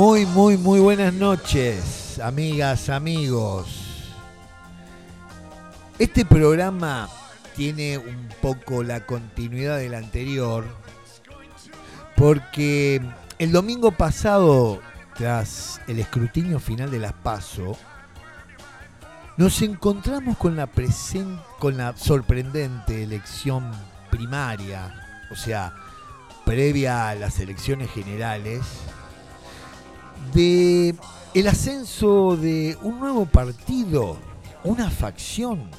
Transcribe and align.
Muy, 0.00 0.26
muy, 0.26 0.56
muy 0.56 0.78
buenas 0.78 1.12
noches, 1.12 2.20
amigas, 2.20 2.88
amigos. 2.88 4.14
Este 5.98 6.24
programa 6.24 7.08
tiene 7.56 7.98
un 7.98 8.28
poco 8.40 8.84
la 8.84 9.04
continuidad 9.04 9.78
del 9.78 9.94
anterior, 9.94 10.64
porque 12.16 13.02
el 13.40 13.50
domingo 13.50 13.90
pasado, 13.90 14.80
tras 15.16 15.80
el 15.88 15.98
escrutinio 15.98 16.60
final 16.60 16.92
de 16.92 17.00
las 17.00 17.14
PASO, 17.14 17.76
nos 19.36 19.60
encontramos 19.62 20.36
con 20.36 20.54
la, 20.54 20.68
con 21.58 21.76
la 21.76 21.96
sorprendente 21.96 23.02
elección 23.02 23.68
primaria, 24.12 24.94
o 25.32 25.34
sea, 25.34 25.74
previa 26.44 27.08
a 27.08 27.16
las 27.16 27.40
elecciones 27.40 27.90
generales, 27.90 28.60
de 30.32 30.94
el 31.34 31.46
ascenso 31.46 32.36
de 32.36 32.76
un 32.82 32.98
nuevo 33.00 33.26
partido, 33.26 34.16
una 34.64 34.90
facción, 34.90 35.70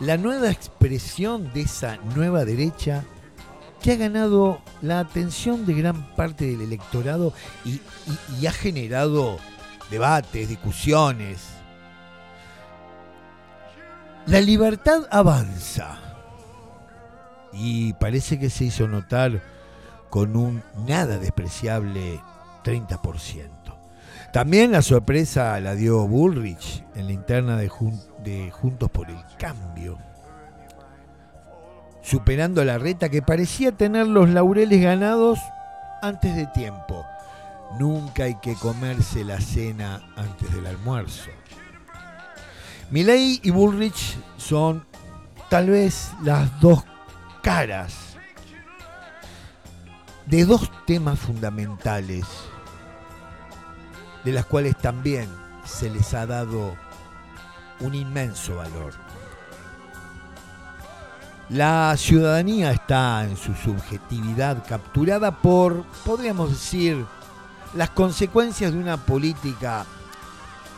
la 0.00 0.16
nueva 0.16 0.50
expresión 0.50 1.52
de 1.52 1.62
esa 1.62 1.96
nueva 2.14 2.44
derecha 2.44 3.04
que 3.82 3.92
ha 3.92 3.96
ganado 3.96 4.60
la 4.82 5.00
atención 5.00 5.64
de 5.66 5.74
gran 5.74 6.14
parte 6.16 6.46
del 6.46 6.62
electorado 6.62 7.32
y, 7.64 7.80
y 8.40 8.46
ha 8.46 8.52
generado 8.52 9.38
debates, 9.90 10.48
discusiones. 10.48 11.38
La 14.26 14.40
libertad 14.40 15.06
avanza 15.10 15.98
y 17.52 17.92
parece 17.94 18.38
que 18.38 18.50
se 18.50 18.64
hizo 18.64 18.88
notar 18.88 19.40
con 20.10 20.36
un 20.36 20.62
nada 20.86 21.18
despreciable 21.18 22.20
30%. 22.64 23.50
También 24.32 24.72
la 24.72 24.82
sorpresa 24.82 25.58
la 25.60 25.74
dio 25.74 26.06
Bullrich 26.06 26.84
en 26.94 27.06
la 27.06 27.12
interna 27.12 27.56
de, 27.56 27.68
Juntos 27.68 28.90
por 28.90 29.08
el 29.08 29.22
Cambio, 29.38 29.98
superando 32.02 32.60
a 32.60 32.64
la 32.64 32.78
reta 32.78 33.08
que 33.08 33.22
parecía 33.22 33.72
tener 33.72 34.06
los 34.06 34.28
laureles 34.28 34.82
ganados 34.82 35.38
antes 36.02 36.36
de 36.36 36.46
tiempo 36.48 37.04
Nunca 37.78 38.24
hay 38.24 38.36
que 38.36 38.54
comerse 38.54 39.24
la 39.24 39.40
cena 39.40 40.00
antes 40.16 40.52
del 40.54 40.66
almuerzo. 40.66 41.30
Milley 42.90 43.40
y 43.42 43.50
Bullrich 43.50 44.16
son 44.38 44.86
tal 45.50 45.70
vez 45.70 46.10
las 46.22 46.58
dos 46.60 46.84
caras 47.42 48.05
de 50.26 50.44
dos 50.44 50.70
temas 50.86 51.18
fundamentales, 51.18 52.26
de 54.24 54.32
las 54.32 54.44
cuales 54.44 54.76
también 54.76 55.28
se 55.64 55.88
les 55.88 56.14
ha 56.14 56.26
dado 56.26 56.76
un 57.80 57.94
inmenso 57.94 58.56
valor. 58.56 58.94
La 61.48 61.94
ciudadanía 61.96 62.72
está 62.72 63.24
en 63.24 63.36
su 63.36 63.54
subjetividad 63.54 64.66
capturada 64.66 65.30
por, 65.30 65.84
podríamos 66.04 66.50
decir, 66.50 67.04
las 67.74 67.90
consecuencias 67.90 68.72
de 68.72 68.78
una 68.78 68.96
política 68.96 69.86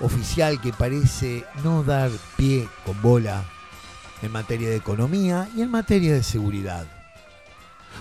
oficial 0.01 0.61
que 0.61 0.75
parece 0.75 1.47
no 1.65 1.83
dar 1.85 2.11
pie 2.37 2.69
con 2.85 3.01
bola 3.01 3.45
en 4.21 4.31
materia 4.31 4.69
de 4.69 4.77
economía 4.77 5.49
y 5.57 5.63
en 5.63 5.71
materia 5.71 6.13
de 6.13 6.23
seguridad. 6.23 6.98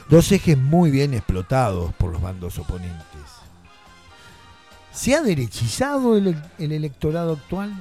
Dos 0.10 0.32
ejes 0.32 0.58
muy 0.58 0.92
bien 0.92 1.14
explotados 1.14 1.94
por 1.96 2.12
los 2.12 2.22
bandos 2.22 2.58
oponentes. 2.60 3.06
¿Se 4.92 5.16
ha 5.16 5.22
derechizado 5.22 6.18
el, 6.18 6.42
el 6.58 6.72
electorado 6.72 7.34
actual? 7.34 7.74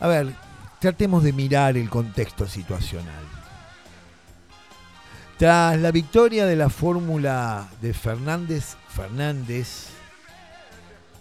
A 0.00 0.08
ver, 0.08 0.34
tratemos 0.80 1.22
de 1.22 1.32
mirar 1.32 1.76
el 1.76 1.88
contexto 1.88 2.46
situacional. 2.46 3.24
Tras 5.38 5.78
la 5.78 5.90
victoria 5.90 6.46
de 6.46 6.56
la 6.56 6.70
fórmula 6.70 7.68
de 7.80 7.92
Fernández 7.92 8.76
Fernández, 8.88 9.88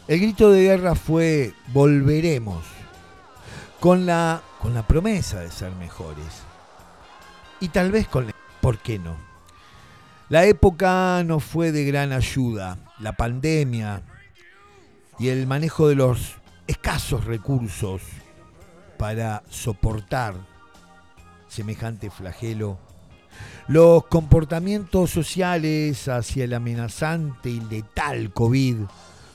el 0.07 0.19
grito 0.19 0.51
de 0.51 0.63
guerra 0.63 0.95
fue 0.95 1.53
volveremos, 1.67 2.63
con 3.79 4.05
la, 4.05 4.41
con 4.61 4.73
la 4.73 4.85
promesa 4.85 5.39
de 5.39 5.49
ser 5.51 5.71
mejores. 5.73 6.43
Y 7.59 7.69
tal 7.69 7.91
vez 7.91 8.07
con... 8.07 8.31
¿Por 8.63 8.77
qué 8.77 8.97
no? 8.97 9.17
La 10.29 10.45
época 10.45 11.21
no 11.25 11.41
fue 11.41 11.73
de 11.73 11.83
gran 11.83 12.13
ayuda. 12.13 12.77
La 12.97 13.11
pandemia 13.11 14.03
y 15.19 15.27
el 15.27 15.47
manejo 15.47 15.89
de 15.89 15.95
los 15.95 16.35
escasos 16.65 17.25
recursos 17.25 18.01
para 18.97 19.43
soportar 19.49 20.35
semejante 21.49 22.09
flagelo 22.09 22.79
los 23.67 24.05
comportamientos 24.05 25.09
sociales 25.09 26.07
hacia 26.07 26.45
el 26.45 26.53
amenazante 26.53 27.49
y 27.49 27.59
letal 27.59 28.31
COVID, 28.31 28.77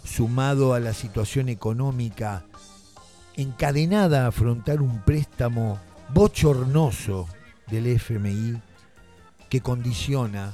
sumado 0.04 0.72
a 0.72 0.80
la 0.80 0.94
situación 0.94 1.50
económica 1.50 2.44
encadenada 3.36 4.24
a 4.24 4.28
afrontar 4.28 4.80
un 4.80 5.02
préstamo 5.02 5.78
bochornoso 6.14 7.28
del 7.66 7.88
FMI 7.88 8.67
que 9.48 9.60
condiciona 9.60 10.52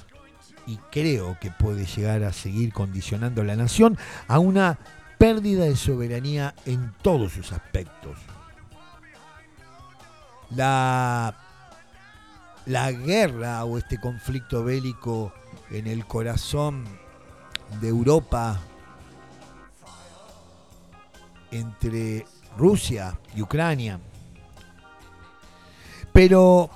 y 0.66 0.78
creo 0.90 1.38
que 1.40 1.50
puede 1.50 1.84
llegar 1.84 2.22
a 2.24 2.32
seguir 2.32 2.72
condicionando 2.72 3.42
a 3.42 3.44
la 3.44 3.56
nación 3.56 3.98
a 4.28 4.38
una 4.38 4.78
pérdida 5.18 5.64
de 5.64 5.76
soberanía 5.76 6.54
en 6.66 6.92
todos 7.02 7.32
sus 7.32 7.52
aspectos. 7.52 8.18
La 10.50 11.34
la 12.66 12.90
guerra 12.92 13.64
o 13.64 13.78
este 13.78 13.98
conflicto 13.98 14.64
bélico 14.64 15.32
en 15.70 15.86
el 15.86 16.06
corazón 16.06 16.84
de 17.80 17.88
Europa 17.88 18.60
entre 21.50 22.26
Rusia 22.56 23.18
y 23.34 23.42
Ucrania. 23.42 24.00
Pero 26.12 26.70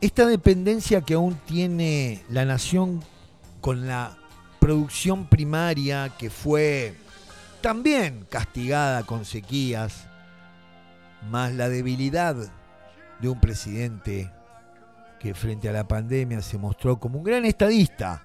esta 0.00 0.26
dependencia 0.26 1.00
que 1.00 1.14
aún 1.14 1.34
tiene 1.46 2.22
la 2.30 2.44
nación 2.44 3.02
con 3.60 3.88
la 3.88 4.16
producción 4.60 5.26
primaria 5.26 6.12
que 6.18 6.30
fue 6.30 6.94
también 7.60 8.26
castigada 8.30 9.02
con 9.04 9.24
sequías, 9.24 10.06
más 11.28 11.52
la 11.54 11.68
debilidad 11.68 12.36
de 13.20 13.28
un 13.28 13.40
presidente 13.40 14.30
que 15.18 15.34
frente 15.34 15.68
a 15.68 15.72
la 15.72 15.88
pandemia 15.88 16.42
se 16.42 16.58
mostró 16.58 17.00
como 17.00 17.18
un 17.18 17.24
gran 17.24 17.44
estadista, 17.44 18.24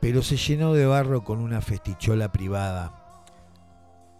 pero 0.00 0.22
se 0.22 0.36
llenó 0.36 0.72
de 0.72 0.86
barro 0.86 1.22
con 1.24 1.40
una 1.40 1.60
festichola 1.60 2.32
privada. 2.32 2.92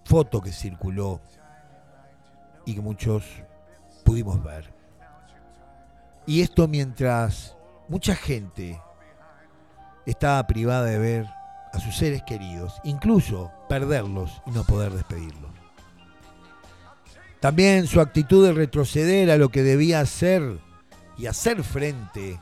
Foto 0.04 0.42
que 0.42 0.52
circuló 0.52 1.22
y 2.66 2.74
que 2.74 2.80
muchos 2.82 3.24
pudimos 4.04 4.42
ver. 4.42 4.75
Y 6.26 6.42
esto 6.42 6.66
mientras 6.66 7.56
mucha 7.88 8.16
gente 8.16 8.80
estaba 10.06 10.44
privada 10.46 10.84
de 10.84 10.98
ver 10.98 11.26
a 11.72 11.78
sus 11.78 11.96
seres 11.96 12.22
queridos, 12.26 12.80
incluso 12.84 13.52
perderlos 13.68 14.42
y 14.46 14.50
no 14.50 14.64
poder 14.64 14.92
despedirlos. 14.92 15.50
También 17.40 17.86
su 17.86 18.00
actitud 18.00 18.44
de 18.44 18.52
retroceder 18.52 19.30
a 19.30 19.36
lo 19.36 19.50
que 19.50 19.62
debía 19.62 20.04
ser 20.06 20.58
y 21.18 21.26
hacer 21.26 21.62
frente, 21.62 22.40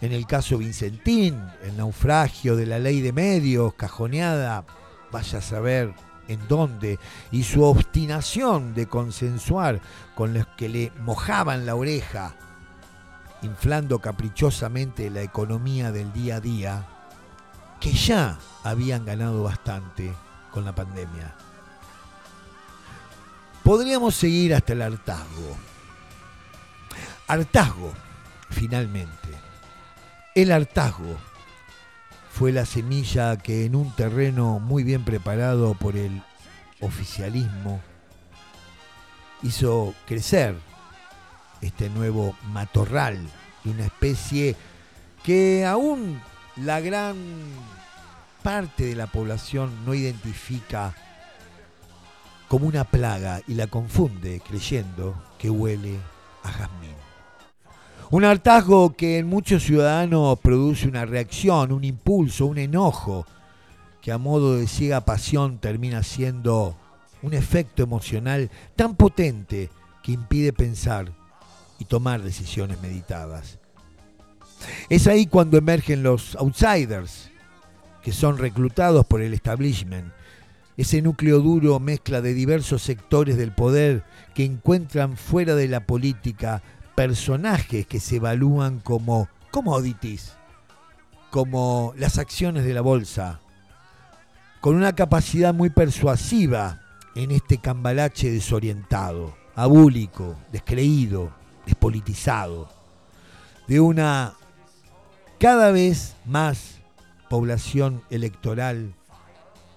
en 0.00 0.12
el 0.12 0.26
caso 0.26 0.58
Vincentín, 0.58 1.40
el 1.62 1.76
naufragio 1.76 2.56
de 2.56 2.66
la 2.66 2.78
ley 2.78 3.00
de 3.00 3.12
medios, 3.12 3.74
cajoneada, 3.74 4.64
vaya 5.12 5.38
a 5.38 5.42
saber 5.42 5.94
en 6.28 6.40
dónde, 6.48 6.98
y 7.30 7.44
su 7.44 7.62
obstinación 7.62 8.74
de 8.74 8.86
consensuar 8.86 9.80
con 10.14 10.34
los 10.34 10.46
que 10.56 10.68
le 10.68 10.92
mojaban 11.00 11.66
la 11.66 11.74
oreja, 11.74 12.34
inflando 13.44 13.98
caprichosamente 13.98 15.10
la 15.10 15.22
economía 15.22 15.92
del 15.92 16.12
día 16.12 16.36
a 16.36 16.40
día, 16.40 16.86
que 17.80 17.92
ya 17.92 18.38
habían 18.62 19.04
ganado 19.04 19.42
bastante 19.42 20.12
con 20.50 20.64
la 20.64 20.74
pandemia. 20.74 21.34
Podríamos 23.62 24.14
seguir 24.14 24.54
hasta 24.54 24.72
el 24.72 24.82
hartazgo 24.82 25.56
hartazgo, 27.26 27.92
finalmente. 28.50 29.28
El 30.34 30.52
hartazgo 30.52 31.16
fue 32.30 32.52
la 32.52 32.66
semilla 32.66 33.36
que 33.36 33.64
en 33.64 33.76
un 33.76 33.94
terreno 33.94 34.58
muy 34.58 34.82
bien 34.82 35.04
preparado 35.04 35.74
por 35.74 35.96
el 35.96 36.22
oficialismo 36.80 37.80
hizo 39.42 39.94
crecer 40.06 40.56
este 41.64 41.90
nuevo 41.90 42.36
matorral 42.52 43.18
de 43.64 43.70
una 43.70 43.86
especie 43.86 44.56
que 45.22 45.64
aún 45.64 46.20
la 46.56 46.80
gran 46.80 47.16
parte 48.42 48.84
de 48.84 48.94
la 48.94 49.06
población 49.06 49.84
no 49.84 49.94
identifica 49.94 50.94
como 52.48 52.66
una 52.66 52.84
plaga 52.84 53.40
y 53.48 53.54
la 53.54 53.66
confunde 53.66 54.40
creyendo 54.46 55.14
que 55.38 55.50
huele 55.50 55.98
a 56.42 56.50
jazmín. 56.50 56.94
Un 58.10 58.24
hartazgo 58.24 58.94
que 58.94 59.18
en 59.18 59.26
muchos 59.26 59.64
ciudadanos 59.64 60.38
produce 60.38 60.86
una 60.86 61.06
reacción, 61.06 61.72
un 61.72 61.84
impulso, 61.84 62.46
un 62.46 62.58
enojo, 62.58 63.26
que 64.02 64.12
a 64.12 64.18
modo 64.18 64.56
de 64.56 64.66
ciega 64.66 65.00
pasión 65.00 65.58
termina 65.58 66.02
siendo 66.02 66.76
un 67.22 67.32
efecto 67.32 67.82
emocional 67.82 68.50
tan 68.76 68.94
potente 68.94 69.70
que 70.02 70.12
impide 70.12 70.52
pensar 70.52 71.10
y 71.78 71.84
tomar 71.86 72.22
decisiones 72.22 72.80
meditadas. 72.80 73.58
Es 74.88 75.06
ahí 75.06 75.26
cuando 75.26 75.58
emergen 75.58 76.02
los 76.02 76.36
outsiders, 76.36 77.30
que 78.02 78.12
son 78.12 78.38
reclutados 78.38 79.06
por 79.06 79.20
el 79.22 79.34
establishment, 79.34 80.12
ese 80.76 81.02
núcleo 81.02 81.40
duro 81.40 81.78
mezcla 81.78 82.20
de 82.20 82.34
diversos 82.34 82.82
sectores 82.82 83.36
del 83.36 83.52
poder 83.52 84.02
que 84.34 84.44
encuentran 84.44 85.16
fuera 85.16 85.54
de 85.54 85.68
la 85.68 85.86
política 85.86 86.62
personajes 86.96 87.86
que 87.86 88.00
se 88.00 88.16
evalúan 88.16 88.80
como 88.80 89.28
commodities, 89.50 90.32
como 91.30 91.94
las 91.96 92.18
acciones 92.18 92.64
de 92.64 92.74
la 92.74 92.80
bolsa, 92.80 93.40
con 94.60 94.74
una 94.74 94.94
capacidad 94.94 95.54
muy 95.54 95.70
persuasiva 95.70 96.80
en 97.14 97.30
este 97.30 97.58
cambalache 97.58 98.30
desorientado, 98.30 99.36
abúlico, 99.54 100.36
descreído, 100.50 101.32
despolitizado, 101.66 102.68
de 103.66 103.80
una 103.80 104.34
cada 105.38 105.70
vez 105.70 106.14
más 106.24 106.78
población 107.28 108.02
electoral 108.10 108.94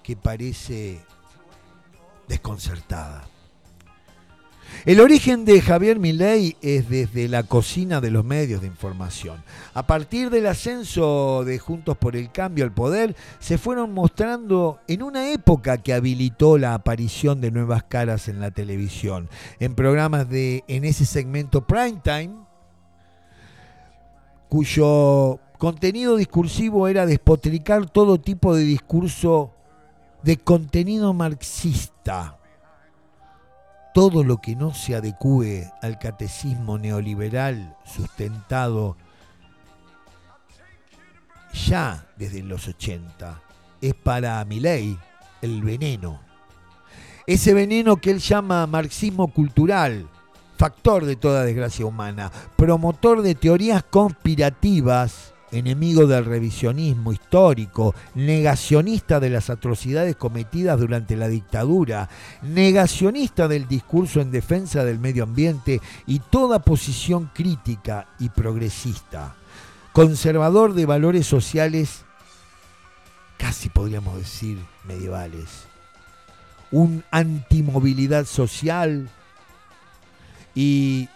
que 0.02 0.16
parece 0.16 1.00
desconcertada. 2.28 3.28
El 4.84 5.00
origen 5.00 5.44
de 5.44 5.60
Javier 5.60 5.98
Milei 5.98 6.56
es 6.62 6.88
desde 6.88 7.28
la 7.28 7.42
cocina 7.42 8.00
de 8.00 8.10
los 8.10 8.24
medios 8.24 8.60
de 8.60 8.68
información. 8.68 9.42
A 9.74 9.86
partir 9.86 10.30
del 10.30 10.46
ascenso 10.46 11.44
de 11.44 11.58
Juntos 11.58 11.96
por 11.96 12.16
el 12.16 12.30
Cambio 12.30 12.64
al 12.64 12.72
poder, 12.72 13.14
se 13.38 13.58
fueron 13.58 13.92
mostrando 13.92 14.80
en 14.86 15.02
una 15.02 15.30
época 15.30 15.78
que 15.78 15.92
habilitó 15.92 16.58
la 16.58 16.74
aparición 16.74 17.40
de 17.40 17.50
nuevas 17.50 17.82
caras 17.82 18.28
en 18.28 18.40
la 18.40 18.50
televisión, 18.50 19.28
en 19.60 19.74
programas 19.74 20.28
de 20.28 20.64
en 20.68 20.84
ese 20.84 21.04
segmento 21.04 21.66
prime 21.66 22.00
time, 22.02 22.34
cuyo 24.48 25.40
contenido 25.58 26.16
discursivo 26.16 26.88
era 26.88 27.04
despotricar 27.04 27.90
todo 27.90 28.20
tipo 28.20 28.54
de 28.54 28.62
discurso 28.62 29.52
de 30.22 30.36
contenido 30.38 31.12
marxista 31.12 32.37
todo 33.94 34.22
lo 34.24 34.38
que 34.38 34.56
no 34.56 34.74
se 34.74 34.94
adecue 34.94 35.70
al 35.82 35.98
catecismo 35.98 36.78
neoliberal 36.78 37.76
sustentado 37.84 38.96
ya 41.66 42.06
desde 42.16 42.42
los 42.42 42.68
80 42.68 43.40
es 43.80 43.94
para 43.94 44.44
Milei 44.44 44.98
el 45.42 45.62
veneno. 45.62 46.20
Ese 47.26 47.54
veneno 47.54 47.96
que 47.98 48.10
él 48.10 48.20
llama 48.20 48.66
marxismo 48.66 49.28
cultural, 49.28 50.08
factor 50.56 51.04
de 51.04 51.16
toda 51.16 51.44
desgracia 51.44 51.86
humana, 51.86 52.32
promotor 52.56 53.22
de 53.22 53.34
teorías 53.34 53.82
conspirativas 53.82 55.34
enemigo 55.52 56.06
del 56.06 56.24
revisionismo 56.24 57.12
histórico, 57.12 57.94
negacionista 58.14 59.20
de 59.20 59.30
las 59.30 59.50
atrocidades 59.50 60.16
cometidas 60.16 60.78
durante 60.78 61.16
la 61.16 61.28
dictadura, 61.28 62.08
negacionista 62.42 63.48
del 63.48 63.66
discurso 63.66 64.20
en 64.20 64.30
defensa 64.30 64.84
del 64.84 64.98
medio 64.98 65.24
ambiente 65.24 65.80
y 66.06 66.18
toda 66.18 66.60
posición 66.60 67.30
crítica 67.34 68.08
y 68.18 68.28
progresista, 68.28 69.36
conservador 69.92 70.74
de 70.74 70.86
valores 70.86 71.26
sociales, 71.26 72.04
casi 73.36 73.68
podríamos 73.68 74.16
decir 74.16 74.58
medievales, 74.84 75.64
un 76.70 77.04
antimovilidad 77.10 78.26
social 78.26 79.08
y 80.54 81.08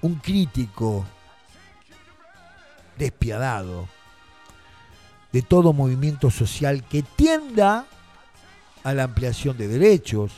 un 0.00 0.16
crítico 0.16 1.06
despiadado 3.02 3.88
de 5.32 5.42
todo 5.42 5.72
movimiento 5.72 6.30
social 6.30 6.84
que 6.84 7.02
tienda 7.02 7.86
a 8.84 8.94
la 8.94 9.04
ampliación 9.04 9.56
de 9.56 9.66
derechos, 9.66 10.32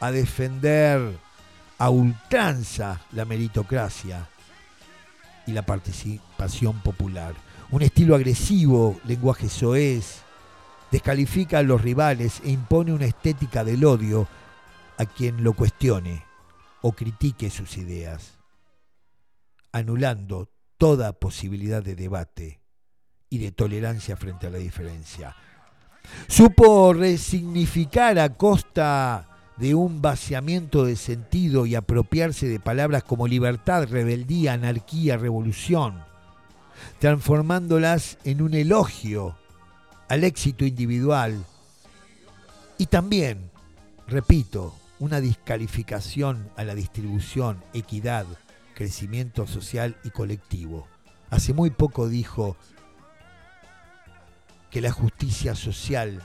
a 0.00 0.10
defender 0.10 1.18
a 1.78 1.88
ultranza 1.88 3.00
la 3.12 3.24
meritocracia 3.24 4.28
y 5.46 5.52
la 5.52 5.62
participación 5.62 6.80
popular. 6.80 7.34
Un 7.70 7.82
estilo 7.82 8.14
agresivo, 8.14 9.00
lenguaje 9.04 9.48
soez, 9.48 10.22
descalifica 10.90 11.58
a 11.58 11.62
los 11.62 11.80
rivales 11.80 12.42
e 12.44 12.50
impone 12.50 12.92
una 12.92 13.06
estética 13.06 13.64
del 13.64 13.84
odio 13.84 14.28
a 14.98 15.06
quien 15.06 15.42
lo 15.42 15.54
cuestione 15.54 16.24
o 16.82 16.92
critique 16.92 17.48
sus 17.48 17.78
ideas, 17.78 18.38
anulando 19.72 20.48
toda 20.80 21.12
posibilidad 21.12 21.82
de 21.82 21.94
debate 21.94 22.62
y 23.28 23.36
de 23.36 23.52
tolerancia 23.52 24.16
frente 24.16 24.46
a 24.46 24.50
la 24.50 24.56
diferencia. 24.56 25.36
Supo 26.26 26.94
resignificar 26.94 28.18
a 28.18 28.30
costa 28.30 29.28
de 29.58 29.74
un 29.74 30.00
vaciamiento 30.00 30.86
de 30.86 30.96
sentido 30.96 31.66
y 31.66 31.74
apropiarse 31.74 32.48
de 32.48 32.60
palabras 32.60 33.04
como 33.04 33.28
libertad, 33.28 33.88
rebeldía, 33.90 34.54
anarquía, 34.54 35.18
revolución, 35.18 36.02
transformándolas 36.98 38.16
en 38.24 38.40
un 38.40 38.54
elogio 38.54 39.36
al 40.08 40.24
éxito 40.24 40.64
individual 40.64 41.44
y 42.78 42.86
también, 42.86 43.50
repito, 44.08 44.74
una 44.98 45.20
descalificación 45.20 46.48
a 46.56 46.64
la 46.64 46.74
distribución, 46.74 47.62
equidad, 47.74 48.24
crecimiento 48.80 49.46
social 49.46 49.98
y 50.04 50.08
colectivo. 50.08 50.88
Hace 51.28 51.52
muy 51.52 51.68
poco 51.68 52.08
dijo 52.08 52.56
que 54.70 54.80
la 54.80 54.90
justicia 54.90 55.54
social 55.54 56.22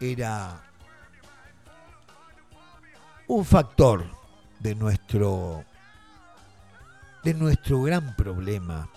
era 0.00 0.62
un 3.26 3.44
factor 3.44 4.06
de 4.60 4.74
nuestro 4.74 5.62
de 7.22 7.34
nuestro 7.34 7.82
gran 7.82 8.16
problema. 8.16 8.88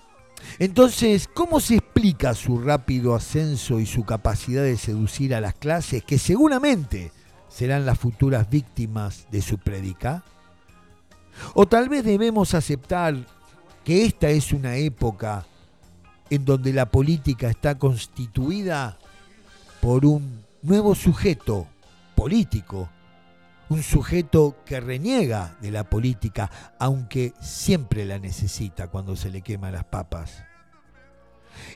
Entonces, 0.60 1.28
¿cómo 1.28 1.60
se 1.60 1.76
explica 1.76 2.36
su 2.36 2.62
rápido 2.62 3.16
ascenso 3.16 3.82
y 3.82 3.86
su 3.86 4.06
capacidad 4.06 4.64
de 4.64 4.78
seducir 4.78 5.36
a 5.36 5.42
las 5.42 5.56
clases 5.56 6.06
que 6.06 6.20
seguramente 6.20 7.12
serán 7.50 7.86
las 7.86 8.00
futuras 8.00 8.50
víctimas 8.50 9.28
de 9.30 9.42
su 9.42 9.58
prédica? 9.58 10.24
O 11.54 11.68
tal 11.68 11.90
vez 11.90 12.04
debemos 12.04 12.54
aceptar 12.54 13.16
que 13.84 14.06
esta 14.06 14.30
es 14.30 14.54
una 14.54 14.76
época 14.78 15.46
en 16.30 16.46
donde 16.46 16.74
la 16.74 16.90
política 16.90 17.50
está 17.50 17.78
constituida 17.78 18.98
por 19.82 20.06
un 20.06 20.44
nuevo 20.62 20.96
sujeto 20.96 21.68
político, 22.16 22.90
un 23.70 23.84
sujeto 23.84 24.56
que 24.66 24.80
reniega 24.80 25.58
de 25.62 25.72
la 25.72 25.84
política, 25.84 26.50
aunque 26.80 27.34
siempre 27.42 28.06
la 28.06 28.20
necesita 28.20 28.88
cuando 28.88 29.16
se 29.16 29.30
le 29.30 29.42
queman 29.42 29.74
las 29.74 29.84
papas. 29.84 30.44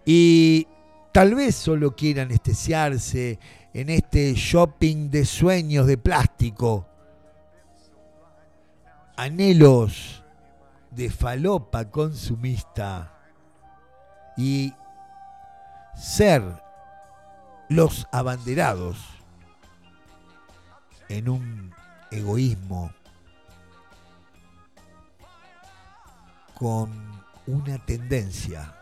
Y 0.05 0.67
tal 1.11 1.35
vez 1.35 1.55
solo 1.55 1.95
quiera 1.95 2.23
anestesiarse 2.23 3.39
en 3.73 3.89
este 3.89 4.33
shopping 4.35 5.09
de 5.09 5.25
sueños 5.25 5.85
de 5.85 5.97
plástico 5.97 6.87
anhelos 9.17 10.23
de 10.91 11.09
falopa 11.09 11.89
consumista 11.89 13.13
y 14.37 14.73
ser 15.95 16.43
los 17.67 18.07
abanderados 18.11 18.97
en 21.09 21.29
un 21.29 21.73
egoísmo 22.11 22.93
con 26.53 26.91
una 27.47 27.77
tendencia 27.85 28.75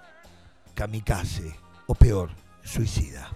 kamikaze 0.73 1.55
o 1.87 1.95
peor, 1.95 2.29
suicida. 2.63 3.29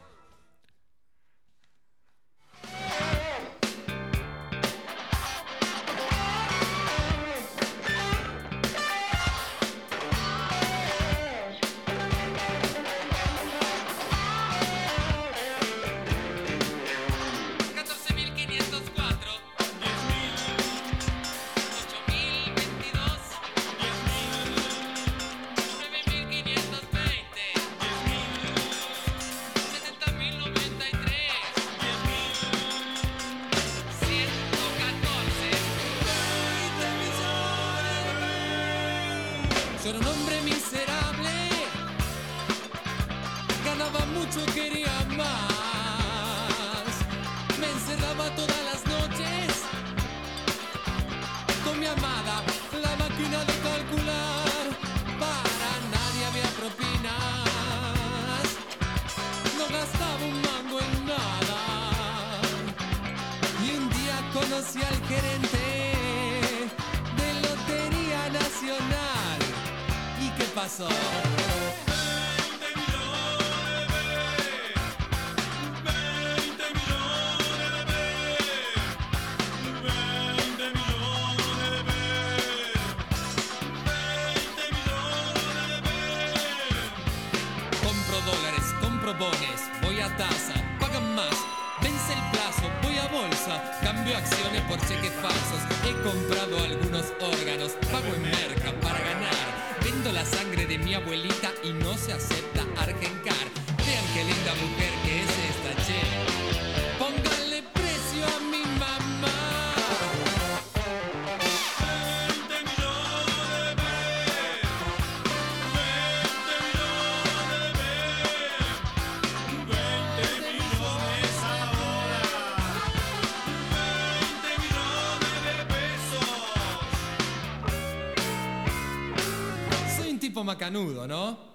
Macanudo, 130.60 131.08
¿no? 131.08 131.49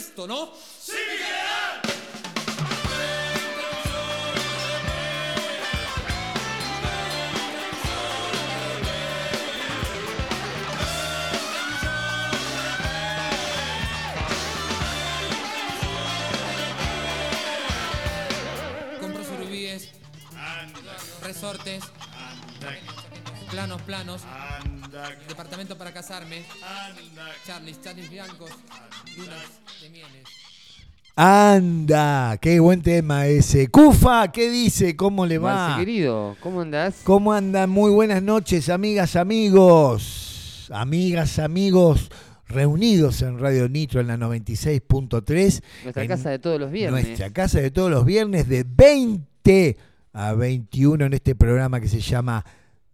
Honesto, 0.00 0.26
¿no? 0.26 0.52
¡Sí, 0.80 0.92
Compro 19.00 19.24
surubíes, 19.24 19.90
resortes, 21.22 21.84
planos, 23.50 23.82
planos, 23.82 24.22
departamento 25.28 25.76
para 25.76 25.92
casarme, 25.92 26.44
Charlies, 27.46 27.82
Charlies 27.82 28.10
blancos, 28.10 28.50
lunas 29.16 29.60
de 29.82 29.90
mieles. 29.90 30.28
Anda, 31.16 32.38
qué 32.40 32.60
buen 32.60 32.82
tema 32.82 33.26
ese. 33.26 33.68
Cufa, 33.68 34.30
¿qué 34.32 34.50
dice? 34.50 34.96
¿Cómo 34.96 35.26
le 35.26 35.38
va? 35.38 35.54
Marce, 35.68 35.80
querido, 35.84 36.36
¿cómo 36.40 36.60
andás? 36.62 37.00
¿Cómo 37.04 37.32
andan? 37.32 37.68
Muy 37.68 37.90
buenas 37.90 38.22
noches, 38.22 38.68
amigas, 38.68 39.16
amigos. 39.16 40.68
Amigas, 40.72 41.38
amigos, 41.38 42.10
reunidos 42.46 43.22
en 43.22 43.38
Radio 43.38 43.68
Nitro 43.68 44.00
en 44.00 44.06
la 44.06 44.16
96.3. 44.16 45.62
Nuestra 45.82 46.06
casa 46.06 46.30
de 46.30 46.38
todos 46.38 46.60
los 46.60 46.70
viernes. 46.70 47.04
Nuestra 47.06 47.30
casa 47.32 47.60
de 47.60 47.70
todos 47.70 47.90
los 47.90 48.04
viernes 48.04 48.48
de 48.48 48.64
20 48.64 49.76
a 50.12 50.32
21 50.32 51.04
en 51.06 51.12
este 51.12 51.34
programa 51.34 51.80
que 51.80 51.88
se 51.88 52.00
llama 52.00 52.44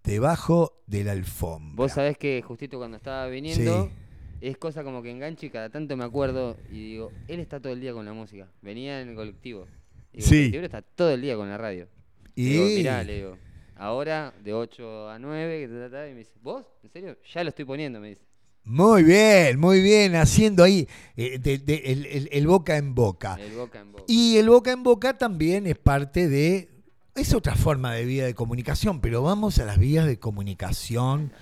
Debajo 0.02 0.82
de 0.86 1.04
la 1.04 1.12
Alfombra. 1.12 1.74
Vos 1.76 1.92
sabés 1.92 2.16
que 2.18 2.42
justito 2.42 2.78
cuando 2.78 2.96
estaba 2.96 3.26
viniendo, 3.26 3.84
Sí. 3.84 4.05
Es 4.40 4.56
cosa 4.58 4.84
como 4.84 5.02
que 5.02 5.10
engancho 5.10 5.46
y 5.46 5.50
cada 5.50 5.70
tanto 5.70 5.96
me 5.96 6.04
acuerdo 6.04 6.56
y 6.70 6.90
digo, 6.90 7.10
él 7.28 7.40
está 7.40 7.60
todo 7.60 7.72
el 7.72 7.80
día 7.80 7.92
con 7.92 8.04
la 8.04 8.12
música. 8.12 8.48
Venía 8.62 9.00
en 9.00 9.08
el 9.10 9.14
colectivo. 9.14 9.66
Y 10.12 10.18
digo, 10.18 10.28
Sí. 10.28 10.34
El 10.36 10.40
colectivo 10.52 10.64
está 10.64 10.82
todo 10.82 11.10
el 11.12 11.20
día 11.22 11.36
con 11.36 11.48
la 11.48 11.58
radio. 11.58 11.88
Y 12.34 12.44
Digo, 12.50 12.64
mirá, 12.66 13.02
le 13.04 13.14
digo, 13.16 13.38
ahora 13.76 14.32
de 14.44 14.52
8 14.52 15.08
a 15.10 15.18
9, 15.18 15.60
que 15.60 15.68
ta, 15.68 15.80
ta, 15.84 15.90
ta", 15.90 16.08
y 16.08 16.12
me 16.12 16.18
dice, 16.20 16.32
¿vos? 16.42 16.64
¿En 16.82 16.90
serio? 16.90 17.16
Ya 17.34 17.42
lo 17.44 17.48
estoy 17.50 17.64
poniendo, 17.64 17.98
me 18.00 18.10
dice. 18.10 18.22
muy 18.64 19.04
bien, 19.04 19.58
muy 19.60 19.80
bien, 19.80 20.16
haciendo 20.16 20.64
ahí 20.64 20.88
eh, 21.16 21.38
de- 21.38 21.58
de- 21.58 21.82
el, 21.86 22.06
el- 22.06 22.28
el 22.32 22.46
boca 22.46 22.76
en 22.76 22.94
boca. 22.94 23.36
El 23.40 23.52
boca 23.56 23.80
en 23.80 23.92
boca. 23.92 24.04
Y 24.08 24.36
el 24.38 24.48
boca 24.48 24.72
en 24.72 24.82
boca 24.82 25.16
también 25.16 25.66
es 25.66 25.78
parte 25.78 26.28
de... 26.28 26.68
Es 27.14 27.32
otra 27.32 27.54
forma 27.54 27.94
de 27.94 28.04
vía 28.04 28.26
de 28.26 28.34
comunicación, 28.34 29.00
pero 29.00 29.22
vamos 29.22 29.58
a 29.60 29.64
las 29.64 29.78
vías 29.78 30.04
de 30.06 30.18
comunicación 30.18 31.32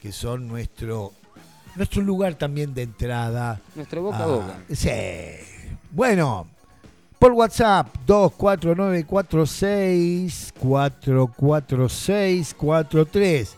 que 0.00 0.12
son 0.12 0.46
nuestro, 0.46 1.12
nuestro 1.76 2.02
lugar 2.02 2.34
también 2.34 2.74
de 2.74 2.82
entrada. 2.82 3.60
Nuestro 3.74 4.02
boca 4.02 4.18
a 4.18 4.22
Ah, 4.22 4.26
boca. 4.26 4.58
Sí. 4.72 4.90
Bueno, 5.90 6.46
por 7.18 7.32
WhatsApp 7.32 7.88
24946 8.06 10.52
44643. 10.58 13.56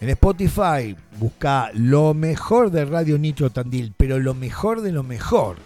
En 0.00 0.08
Spotify 0.10 0.96
busca 1.18 1.70
lo 1.74 2.14
mejor 2.14 2.70
de 2.70 2.84
Radio 2.84 3.18
Nitro 3.18 3.50
Tandil, 3.50 3.92
pero 3.96 4.18
lo 4.18 4.34
mejor 4.34 4.80
de 4.82 4.92
lo 4.92 5.02
mejor. 5.02 5.56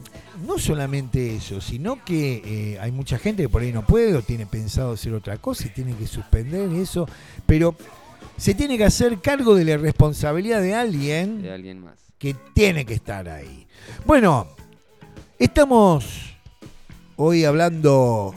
no 0.44 0.58
solamente 0.58 1.36
eso, 1.36 1.60
sino 1.60 2.04
que 2.04 2.42
eh, 2.74 2.78
hay 2.80 2.90
mucha 2.90 3.16
gente 3.18 3.44
que 3.44 3.48
por 3.48 3.62
ahí 3.62 3.72
no 3.72 3.86
puede 3.86 4.12
o 4.16 4.22
tiene 4.22 4.46
pensado 4.46 4.94
hacer 4.94 5.14
otra 5.14 5.36
cosa 5.36 5.68
y 5.68 5.70
tiene 5.70 5.94
que 5.94 6.08
suspender 6.08 6.68
eso, 6.72 7.08
pero 7.46 7.76
se 8.36 8.54
tiene 8.54 8.76
que 8.76 8.86
hacer 8.86 9.20
cargo 9.20 9.54
de 9.54 9.64
la 9.66 9.76
responsabilidad 9.76 10.60
de 10.60 10.74
alguien 10.74 11.42
de 11.42 11.52
alguien 11.52 11.78
más. 11.78 11.94
que 12.18 12.34
tiene 12.54 12.84
que 12.84 12.94
estar 12.94 13.28
ahí. 13.28 13.68
Bueno, 14.04 14.48
estamos 15.38 16.34
hoy 17.16 17.44
hablando, 17.44 18.34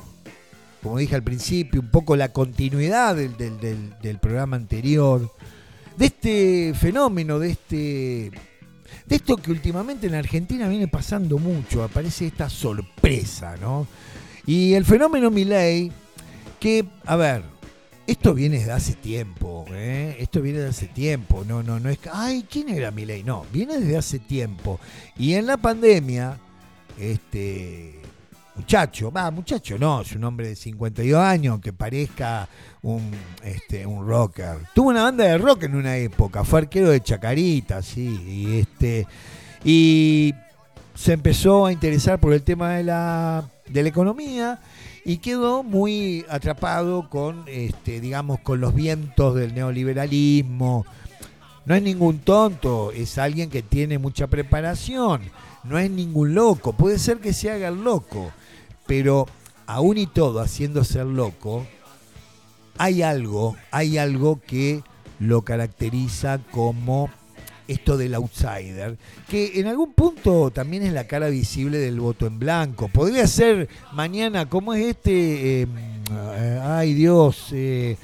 como 0.84 0.98
dije 0.98 1.16
al 1.16 1.24
principio, 1.24 1.82
un 1.82 1.90
poco 1.92 2.16
la 2.16 2.32
continuidad 2.32 3.16
del, 3.16 3.36
del- 3.38 4.20
programa 4.20 4.56
anterior, 4.56 5.32
de 5.98 6.06
este 6.06 6.74
fenómeno, 6.76 7.40
de 7.40 7.52
este... 7.52 8.32
De 9.06 9.16
esto 9.16 9.38
que 9.38 9.52
últimamente 9.52 10.08
en 10.08 10.16
Argentina 10.16 10.68
viene 10.68 10.90
pasando 10.90 11.38
mucho, 11.38 11.82
aparece 11.84 12.28
esta 12.28 12.50
sorpresa, 12.50 13.56
¿no? 13.56 13.88
Y 14.46 14.74
el 14.74 14.84
fenómeno 14.84 15.32
Milei, 15.32 15.92
que, 16.60 16.84
a 17.06 17.16
ver, 17.16 17.44
esto 18.06 18.34
viene 18.34 18.64
de 18.66 18.72
hace 18.72 18.96
tiempo, 18.96 19.66
¿eh? 19.72 20.18
Esto 20.20 20.42
viene 20.42 20.60
de 20.60 20.70
hace 20.70 20.88
tiempo, 20.88 21.46
no, 21.48 21.64
no, 21.64 21.80
no 21.80 21.90
es 21.90 22.00
ay, 22.12 22.46
¿quién 22.50 22.68
era 22.68 22.92
Milei? 22.92 23.24
No, 23.24 23.46
viene 23.54 23.78
desde 23.80 23.96
hace 23.98 24.20
tiempo. 24.20 24.78
Y 25.18 25.34
en 25.36 25.46
la 25.46 25.56
pandemia, 25.56 26.38
este 26.98 28.02
muchacho, 28.56 29.12
va, 29.12 29.30
muchacho 29.30 29.78
no, 29.78 30.02
es 30.02 30.14
un 30.14 30.24
hombre 30.24 30.50
de 30.50 30.56
52 30.56 31.22
años 31.22 31.60
que 31.60 31.74
parezca 31.74 32.50
un, 32.82 33.12
este, 33.44 33.86
un 33.86 34.08
rocker. 34.08 34.58
Tuvo 34.74 34.90
una 34.90 35.04
banda 35.04 35.26
de 35.26 35.38
rock 35.38 35.64
en 35.64 35.76
una 35.76 35.96
época, 35.98 36.44
fue 36.44 36.62
arquero 36.62 36.90
de 36.90 37.02
Chacarita, 37.02 37.82
sí, 37.82 38.20
y 38.28 38.60
este, 38.60 39.06
y 39.64 40.34
se 40.96 41.14
empezó 41.14 41.68
a 41.68 41.72
interesar 41.72 42.20
por 42.20 42.34
el 42.34 42.42
tema 42.42 42.74
de 42.74 42.84
la, 42.84 43.50
de 43.68 43.84
la 43.84 43.90
economía 43.90 44.60
y 45.06 45.20
quedó 45.20 45.64
muy 45.64 46.26
atrapado 46.28 47.10
con, 47.10 47.46
este, 47.48 48.02
digamos, 48.02 48.40
con 48.40 48.60
los 48.60 48.74
vientos 48.74 49.36
del 49.36 49.54
neoliberalismo. 49.54 50.86
No 51.66 51.76
es 51.76 51.84
ningún 51.84 52.20
tonto, 52.20 52.92
es 52.92 53.18
alguien 53.18 53.50
que 53.50 53.62
tiene 53.62 54.00
mucha 54.00 54.28
preparación, 54.28 55.22
no 55.68 55.78
es 55.78 55.90
ningún 55.90 56.34
loco, 56.34 56.74
puede 56.74 57.00
ser 57.00 57.18
que 57.20 57.34
se 57.34 57.52
haga 57.52 57.68
el 57.70 57.84
loco, 57.84 58.32
pero 58.86 59.28
aún 59.66 59.98
y 59.98 60.08
todo 60.08 60.40
haciéndose 60.40 61.00
el 61.02 61.16
loco, 61.16 61.66
hay 62.78 63.02
algo, 63.02 63.56
hay 63.72 63.98
algo 63.98 64.40
que 64.46 64.84
lo 65.20 65.42
caracteriza 65.42 66.40
como 66.52 67.10
esto 67.68 67.98
del 67.98 68.16
outsider, 68.16 68.98
que 69.28 69.60
en 69.60 69.68
algún 69.68 69.94
punto 69.94 70.52
también 70.52 70.84
es 70.84 70.94
la 70.94 71.06
cara 71.06 71.28
visible 71.28 71.78
del 71.78 72.00
voto 72.00 72.26
en 72.28 72.40
blanco. 72.40 72.88
Podría 72.88 73.28
ser 73.28 73.68
mañana, 73.94 74.48
como 74.48 74.74
es 74.74 74.86
este, 74.86 75.64
eh, 75.64 75.68
eh, 76.12 76.62
ay 76.64 76.94
Dios, 76.94 77.50
eh, 77.52 77.98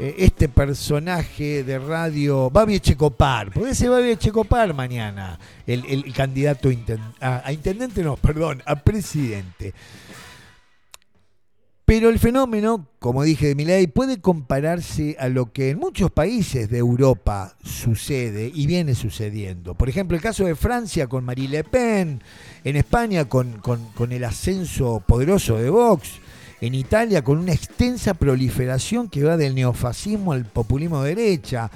eh, 0.00 0.14
este 0.18 0.48
personaje 0.48 1.62
de 1.64 1.78
radio, 1.78 2.50
Babi 2.50 2.76
Echecopar, 2.76 3.52
podría 3.52 3.74
ser 3.74 3.90
Babi 3.90 4.10
Echecopar 4.10 4.72
mañana, 4.74 5.38
el, 5.66 5.84
el 5.86 6.12
candidato 6.14 6.68
a, 6.68 6.72
inten- 6.72 7.14
a- 7.20 7.42
a 7.46 7.52
intendente, 7.52 8.02
no, 8.02 8.16
perdón, 8.16 8.62
a 8.66 8.76
presidente. 8.76 9.74
Pero 11.84 12.08
el 12.08 12.20
fenómeno, 12.20 12.86
como 13.00 13.24
dije 13.24 13.48
de 13.48 13.54
Milei, 13.56 13.88
puede 13.88 14.20
compararse 14.20 15.16
a 15.18 15.28
lo 15.28 15.50
que 15.52 15.70
en 15.70 15.78
muchos 15.80 16.12
países 16.12 16.70
de 16.70 16.78
Europa 16.78 17.56
sucede 17.64 18.48
y 18.54 18.68
viene 18.68 18.94
sucediendo. 18.94 19.74
Por 19.74 19.88
ejemplo, 19.88 20.16
el 20.16 20.22
caso 20.22 20.44
de 20.44 20.54
Francia 20.54 21.08
con 21.08 21.24
Marie 21.24 21.48
Le 21.48 21.64
Pen, 21.64 22.22
en 22.62 22.76
España 22.76 23.24
con, 23.28 23.58
con- 23.58 23.86
con 23.92 24.12
el 24.12 24.22
ascenso 24.22 25.02
poderoso 25.04 25.56
de 25.56 25.68
Vox, 25.68 26.20
en 26.60 26.74
Italia 26.74 27.24
con 27.24 27.38
una 27.38 27.52
extensa 27.52 28.14
proliferación 28.14 29.08
que 29.08 29.24
va 29.24 29.36
del 29.36 29.54
neofascismo 29.54 30.32
al 30.32 30.44
populismo 30.44 31.02
de 31.02 31.14
derecha. 31.14 31.70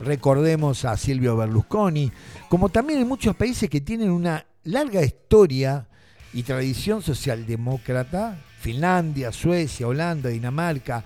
Recordemos 0.00 0.84
a 0.84 0.96
Silvio 0.96 1.36
Berlusconi, 1.36 2.10
como 2.48 2.68
también 2.68 3.00
en 3.00 3.08
muchos 3.08 3.36
países 3.36 3.70
que 3.70 3.80
tienen 3.80 4.10
una 4.10 4.44
larga 4.64 5.02
historia 5.02 5.86
y 6.32 6.42
tradición 6.42 7.00
socialdemócrata, 7.00 8.36
Finlandia, 8.60 9.30
Suecia, 9.30 9.86
Holanda, 9.86 10.30
Dinamarca. 10.30 11.04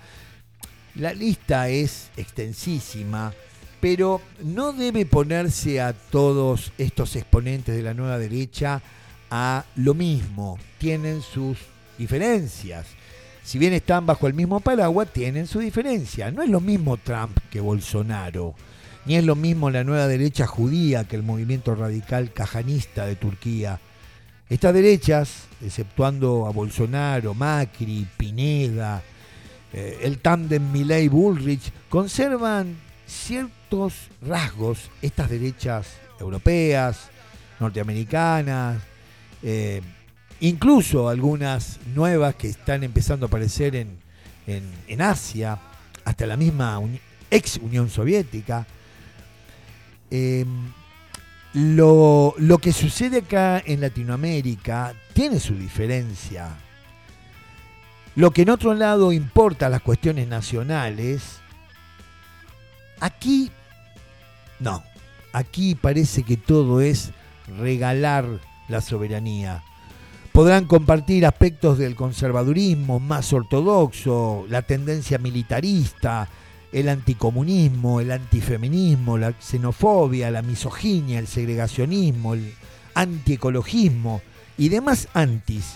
La 0.95 1.13
lista 1.13 1.69
es 1.69 2.09
extensísima, 2.17 3.31
pero 3.79 4.21
no 4.43 4.73
debe 4.73 5.05
ponerse 5.05 5.79
a 5.79 5.93
todos 5.93 6.71
estos 6.79 7.15
exponentes 7.15 7.75
de 7.75 7.83
la 7.83 7.93
nueva 7.93 8.17
derecha 8.17 8.81
a 9.29 9.65
lo 9.75 9.93
mismo. 9.93 10.57
Tienen 10.79 11.21
sus 11.21 11.59
diferencias. 11.97 12.87
Si 13.49 13.57
bien 13.57 13.73
están 13.73 14.05
bajo 14.05 14.27
el 14.27 14.35
mismo 14.35 14.59
paraguas, 14.59 15.11
tienen 15.11 15.47
su 15.47 15.57
diferencia. 15.57 16.29
No 16.29 16.43
es 16.43 16.49
lo 16.49 16.61
mismo 16.61 16.97
Trump 16.97 17.35
que 17.49 17.59
Bolsonaro, 17.59 18.53
ni 19.07 19.15
es 19.15 19.23
lo 19.23 19.35
mismo 19.35 19.71
la 19.71 19.83
nueva 19.83 20.05
derecha 20.05 20.45
judía 20.45 21.05
que 21.05 21.15
el 21.15 21.23
movimiento 21.23 21.73
radical 21.73 22.31
cajanista 22.31 23.07
de 23.07 23.15
Turquía. 23.15 23.79
Estas 24.49 24.71
derechas, 24.71 25.45
exceptuando 25.65 26.45
a 26.45 26.51
Bolsonaro, 26.51 27.33
Macri, 27.33 28.05
Pineda, 28.17 29.01
eh, 29.73 29.97
el 30.03 30.19
tándem 30.19 30.71
Milley-Bullrich, 30.71 31.71
conservan 31.89 32.75
ciertos 33.07 33.95
rasgos, 34.21 34.91
estas 35.01 35.27
derechas 35.27 35.87
europeas, 36.19 37.09
norteamericanas, 37.59 38.77
eh, 39.41 39.81
incluso 40.41 41.09
algunas 41.09 41.79
nuevas 41.93 42.35
que 42.35 42.47
están 42.47 42.83
empezando 42.83 43.25
a 43.25 43.27
aparecer 43.27 43.75
en, 43.75 43.97
en- 44.47 44.71
en 44.87 45.01
Asia, 45.01 45.59
hasta 46.05 46.25
la 46.25 46.37
misma 46.37 46.79
ex 47.29 47.57
Unión 47.57 47.89
Soviética. 47.89 48.65
Eh, 50.11 50.45
lo, 51.53 52.35
lo 52.37 52.57
que 52.59 52.71
sucede 52.73 53.19
acá 53.19 53.61
en 53.65 53.81
Latinoamérica 53.81 54.93
tiene 55.13 55.39
su 55.39 55.55
diferencia. 55.55 56.49
Lo 58.15 58.31
que 58.31 58.41
en 58.43 58.49
otro 58.49 58.73
lado 58.73 59.11
importa 59.11 59.69
las 59.69 59.81
cuestiones 59.81 60.27
nacionales, 60.27 61.39
aquí 62.99 63.51
no. 64.59 64.83
Aquí 65.31 65.75
parece 65.75 66.23
que 66.23 66.37
todo 66.37 66.81
es 66.81 67.11
regalar 67.59 68.25
la 68.67 68.81
soberanía. 68.81 69.63
Podrán 70.39 70.67
compartir 70.67 71.25
aspectos 71.25 71.77
del 71.77 71.97
conservadurismo 71.97 73.01
más 73.01 73.33
ortodoxo, 73.33 74.45
la 74.47 74.61
tendencia 74.61 75.17
militarista, 75.17 76.29
el 76.71 76.87
anticomunismo, 76.87 77.99
el 77.99 78.09
antifeminismo, 78.09 79.17
la 79.17 79.33
xenofobia, 79.37 80.31
la 80.31 80.41
misoginia, 80.41 81.19
el 81.19 81.27
segregacionismo, 81.27 82.35
el 82.35 82.53
antiecologismo 82.93 84.21
y 84.57 84.69
demás 84.69 85.09
antis 85.13 85.75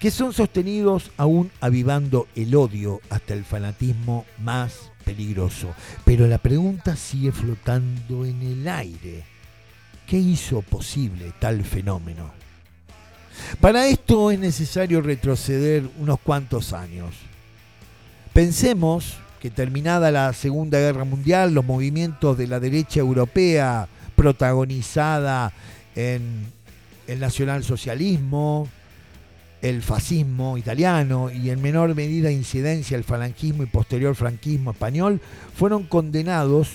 que 0.00 0.10
son 0.10 0.32
sostenidos 0.32 1.10
aún 1.18 1.50
avivando 1.60 2.28
el 2.34 2.54
odio 2.54 3.02
hasta 3.10 3.34
el 3.34 3.44
fanatismo 3.44 4.24
más 4.38 4.90
peligroso. 5.04 5.68
Pero 6.06 6.26
la 6.26 6.38
pregunta 6.38 6.96
sigue 6.96 7.30
flotando 7.30 8.24
en 8.24 8.40
el 8.40 8.66
aire. 8.68 9.24
¿Qué 10.06 10.16
hizo 10.16 10.62
posible 10.62 11.34
tal 11.38 11.62
fenómeno? 11.62 12.41
Para 13.60 13.86
esto 13.86 14.30
es 14.30 14.38
necesario 14.38 15.00
retroceder 15.00 15.88
unos 15.98 16.18
cuantos 16.20 16.72
años. 16.72 17.14
Pensemos 18.32 19.16
que 19.40 19.50
terminada 19.50 20.10
la 20.10 20.32
Segunda 20.32 20.78
Guerra 20.78 21.04
Mundial, 21.04 21.52
los 21.52 21.64
movimientos 21.64 22.38
de 22.38 22.46
la 22.46 22.60
derecha 22.60 23.00
europea 23.00 23.88
protagonizada 24.14 25.52
en 25.96 26.46
el 27.06 27.20
nacionalsocialismo, 27.20 28.68
el 29.60 29.82
fascismo 29.82 30.58
italiano 30.58 31.30
y 31.30 31.50
en 31.50 31.60
menor 31.62 31.94
medida 31.94 32.30
incidencia 32.30 32.96
el 32.96 33.04
falangismo 33.04 33.62
y 33.62 33.66
posterior 33.66 34.14
franquismo 34.14 34.72
español, 34.72 35.20
fueron 35.54 35.84
condenados 35.84 36.68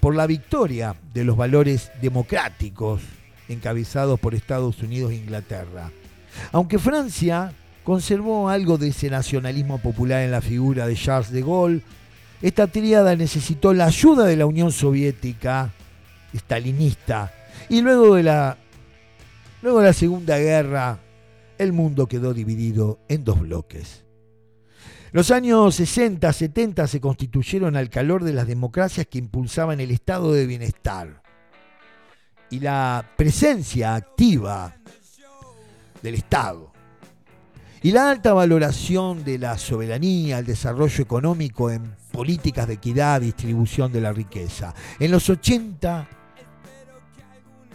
por 0.00 0.14
la 0.14 0.26
victoria 0.26 0.96
de 1.14 1.24
los 1.24 1.36
valores 1.36 1.90
democráticos 2.00 3.02
encabezados 3.48 4.18
por 4.20 4.34
Estados 4.34 4.82
Unidos 4.82 5.12
e 5.12 5.16
Inglaterra. 5.16 5.90
Aunque 6.52 6.78
Francia 6.78 7.52
conservó 7.84 8.48
algo 8.48 8.78
de 8.78 8.88
ese 8.88 9.10
nacionalismo 9.10 9.78
popular 9.78 10.22
en 10.22 10.30
la 10.30 10.40
figura 10.40 10.86
de 10.86 10.96
Charles 10.96 11.30
de 11.30 11.42
Gaulle, 11.42 11.82
esta 12.42 12.66
tríada 12.66 13.16
necesitó 13.16 13.72
la 13.72 13.86
ayuda 13.86 14.26
de 14.26 14.36
la 14.36 14.46
Unión 14.46 14.72
Soviética 14.72 15.72
stalinista 16.34 17.32
y 17.68 17.80
luego 17.80 18.14
de 18.14 18.22
la 18.22 18.58
luego 19.62 19.80
de 19.80 19.86
la 19.86 19.92
Segunda 19.92 20.38
Guerra 20.38 20.98
el 21.58 21.72
mundo 21.72 22.06
quedó 22.06 22.34
dividido 22.34 22.98
en 23.08 23.24
dos 23.24 23.40
bloques. 23.40 24.04
Los 25.12 25.30
años 25.30 25.74
60, 25.76 26.30
70 26.30 26.86
se 26.86 27.00
constituyeron 27.00 27.76
al 27.76 27.88
calor 27.88 28.22
de 28.22 28.34
las 28.34 28.46
democracias 28.46 29.06
que 29.06 29.18
impulsaban 29.18 29.80
el 29.80 29.90
estado 29.90 30.32
de 30.32 30.46
bienestar 30.46 31.22
y 32.50 32.60
la 32.60 33.12
presencia 33.16 33.94
activa 33.94 34.76
del 36.02 36.14
Estado 36.14 36.76
y 37.82 37.92
la 37.92 38.10
alta 38.10 38.32
valoración 38.32 39.22
de 39.22 39.38
la 39.38 39.56
soberanía, 39.58 40.40
el 40.40 40.46
desarrollo 40.46 41.02
económico 41.02 41.70
en 41.70 41.94
políticas 42.10 42.66
de 42.66 42.74
equidad, 42.74 43.20
distribución 43.20 43.92
de 43.92 44.00
la 44.00 44.12
riqueza. 44.12 44.74
En 44.98 45.12
los 45.12 45.30
80 45.30 46.08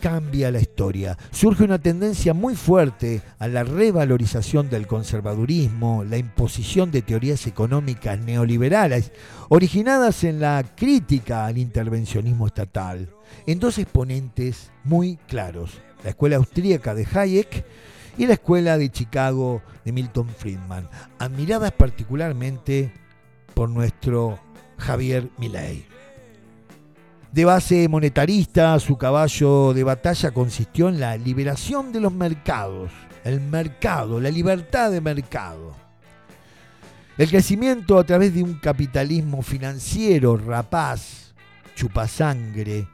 cambia 0.02 0.52
la 0.52 0.60
historia. 0.60 1.18
Surge 1.32 1.64
una 1.64 1.80
tendencia 1.80 2.34
muy 2.34 2.56
fuerte 2.56 3.22
a 3.40 3.48
la 3.48 3.64
revalorización 3.64 4.70
del 4.70 4.86
conservadurismo, 4.86 6.04
la 6.04 6.18
imposición 6.18 6.92
de 6.92 7.04
teorías 7.04 7.48
económicas 7.48 8.20
neoliberales, 8.20 9.14
originadas 9.48 10.26
en 10.26 10.42
la 10.42 10.66
crítica 10.76 11.46
al 11.46 11.58
intervencionismo 11.58 12.48
estatal, 12.48 13.08
en 13.46 13.60
dos 13.60 13.78
exponentes 13.78 14.72
muy 14.84 15.18
claros, 15.28 15.80
la 16.04 16.10
escuela 16.10 16.36
austríaca 16.36 16.94
de 16.96 17.08
Hayek 17.14 17.66
y 18.18 18.28
la 18.28 18.34
escuela 18.34 18.78
de 18.78 18.90
Chicago 18.90 19.62
de 19.86 19.92
Milton 19.92 20.30
Friedman, 20.30 20.90
admiradas 21.20 21.72
particularmente 21.72 22.92
por 23.54 23.70
nuestro 23.70 24.40
Javier 24.78 25.30
Milei. 25.38 25.86
De 27.32 27.46
base 27.46 27.88
monetarista, 27.88 28.78
su 28.80 28.98
caballo 28.98 29.74
de 29.74 29.86
batalla 29.86 30.32
consistió 30.32 30.90
en 30.90 31.00
la 31.00 31.16
liberación 31.16 31.94
de 31.94 32.02
los 32.02 32.12
mercados, 32.12 32.92
el 33.24 33.40
mercado, 33.40 34.20
la 34.20 34.30
libertad 34.30 34.92
de 34.92 35.00
mercado. 35.00 35.72
El 37.18 37.30
crecimiento 37.30 38.00
a 38.00 38.04
través 38.04 38.34
de 38.34 38.44
un 38.44 38.56
capitalismo 38.56 39.42
financiero 39.44 40.36
rapaz, 40.36 41.34
chupasangre, 41.76 42.88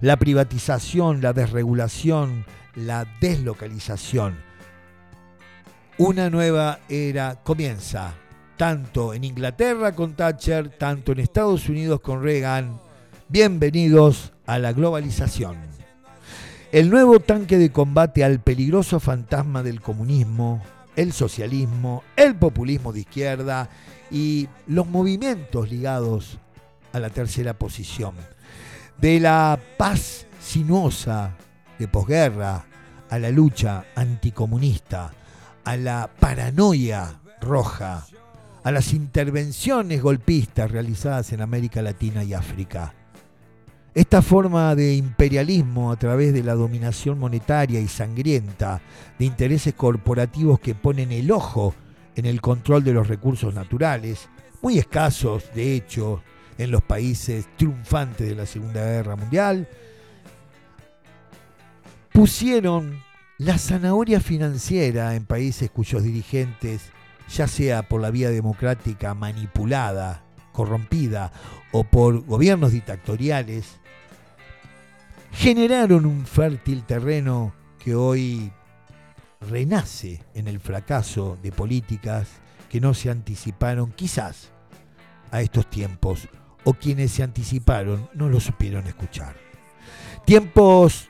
la 0.00 0.16
privatización, 0.16 1.20
la 1.20 1.32
desregulación, 1.32 2.44
la 2.74 3.06
deslocalización. 3.20 4.49
Una 6.02 6.30
nueva 6.30 6.80
era 6.88 7.42
comienza, 7.42 8.14
tanto 8.56 9.12
en 9.12 9.22
Inglaterra 9.22 9.94
con 9.94 10.14
Thatcher, 10.14 10.70
tanto 10.70 11.12
en 11.12 11.20
Estados 11.20 11.68
Unidos 11.68 12.00
con 12.00 12.22
Reagan, 12.22 12.80
Bienvenidos 13.28 14.32
a 14.46 14.58
la 14.58 14.72
globalización. 14.72 15.58
El 16.72 16.88
nuevo 16.88 17.20
tanque 17.20 17.58
de 17.58 17.70
combate 17.70 18.24
al 18.24 18.40
peligroso 18.40 18.98
fantasma 18.98 19.62
del 19.62 19.82
comunismo, 19.82 20.62
el 20.96 21.12
socialismo, 21.12 22.02
el 22.16 22.34
populismo 22.34 22.94
de 22.94 23.00
izquierda 23.00 23.68
y 24.10 24.48
los 24.68 24.86
movimientos 24.86 25.70
ligados 25.70 26.38
a 26.94 26.98
la 26.98 27.10
tercera 27.10 27.58
posición. 27.58 28.14
De 28.96 29.20
la 29.20 29.60
paz 29.76 30.26
sinuosa 30.40 31.36
de 31.78 31.88
posguerra 31.88 32.64
a 33.10 33.18
la 33.18 33.28
lucha 33.28 33.84
anticomunista, 33.94 35.12
a 35.70 35.76
la 35.76 36.10
paranoia 36.18 37.20
roja, 37.40 38.04
a 38.64 38.72
las 38.72 38.92
intervenciones 38.92 40.02
golpistas 40.02 40.68
realizadas 40.68 41.32
en 41.32 41.42
América 41.42 41.80
Latina 41.80 42.24
y 42.24 42.34
África. 42.34 42.92
Esta 43.94 44.20
forma 44.20 44.74
de 44.74 44.96
imperialismo 44.96 45.92
a 45.92 45.96
través 45.96 46.32
de 46.34 46.42
la 46.42 46.54
dominación 46.54 47.20
monetaria 47.20 47.78
y 47.78 47.86
sangrienta 47.86 48.80
de 49.16 49.26
intereses 49.26 49.72
corporativos 49.74 50.58
que 50.58 50.74
ponen 50.74 51.12
el 51.12 51.30
ojo 51.30 51.72
en 52.16 52.26
el 52.26 52.40
control 52.40 52.82
de 52.82 52.92
los 52.92 53.06
recursos 53.06 53.54
naturales, 53.54 54.28
muy 54.62 54.76
escasos 54.76 55.54
de 55.54 55.76
hecho 55.76 56.20
en 56.58 56.72
los 56.72 56.82
países 56.82 57.46
triunfantes 57.56 58.28
de 58.28 58.34
la 58.34 58.46
Segunda 58.46 58.84
Guerra 58.84 59.14
Mundial, 59.14 59.68
pusieron 62.12 63.08
la 63.40 63.56
zanahoria 63.56 64.20
financiera 64.20 65.14
en 65.14 65.24
países 65.24 65.70
cuyos 65.70 66.02
dirigentes, 66.02 66.92
ya 67.34 67.48
sea 67.48 67.88
por 67.88 68.02
la 68.02 68.10
vía 68.10 68.28
democrática 68.28 69.14
manipulada, 69.14 70.22
corrompida 70.52 71.32
o 71.72 71.84
por 71.84 72.22
gobiernos 72.26 72.72
dictatoriales, 72.72 73.80
generaron 75.32 76.04
un 76.04 76.26
fértil 76.26 76.84
terreno 76.84 77.54
que 77.78 77.94
hoy 77.94 78.52
renace 79.40 80.22
en 80.34 80.46
el 80.46 80.60
fracaso 80.60 81.38
de 81.42 81.50
políticas 81.50 82.28
que 82.68 82.78
no 82.78 82.92
se 82.92 83.08
anticiparon 83.08 83.90
quizás 83.92 84.50
a 85.30 85.40
estos 85.40 85.70
tiempos 85.70 86.28
o 86.64 86.74
quienes 86.74 87.12
se 87.12 87.22
anticiparon 87.22 88.06
no 88.12 88.28
lo 88.28 88.38
supieron 88.38 88.86
escuchar. 88.86 89.34
Tiempos 90.26 91.09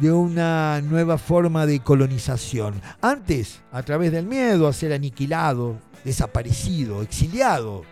de 0.00 0.12
una 0.12 0.80
nueva 0.82 1.18
forma 1.18 1.66
de 1.66 1.80
colonización. 1.80 2.80
Antes, 3.00 3.60
a 3.72 3.82
través 3.82 4.12
del 4.12 4.26
miedo 4.26 4.68
a 4.68 4.72
ser 4.72 4.92
aniquilado, 4.92 5.78
desaparecido, 6.04 7.02
exiliado, 7.02 7.82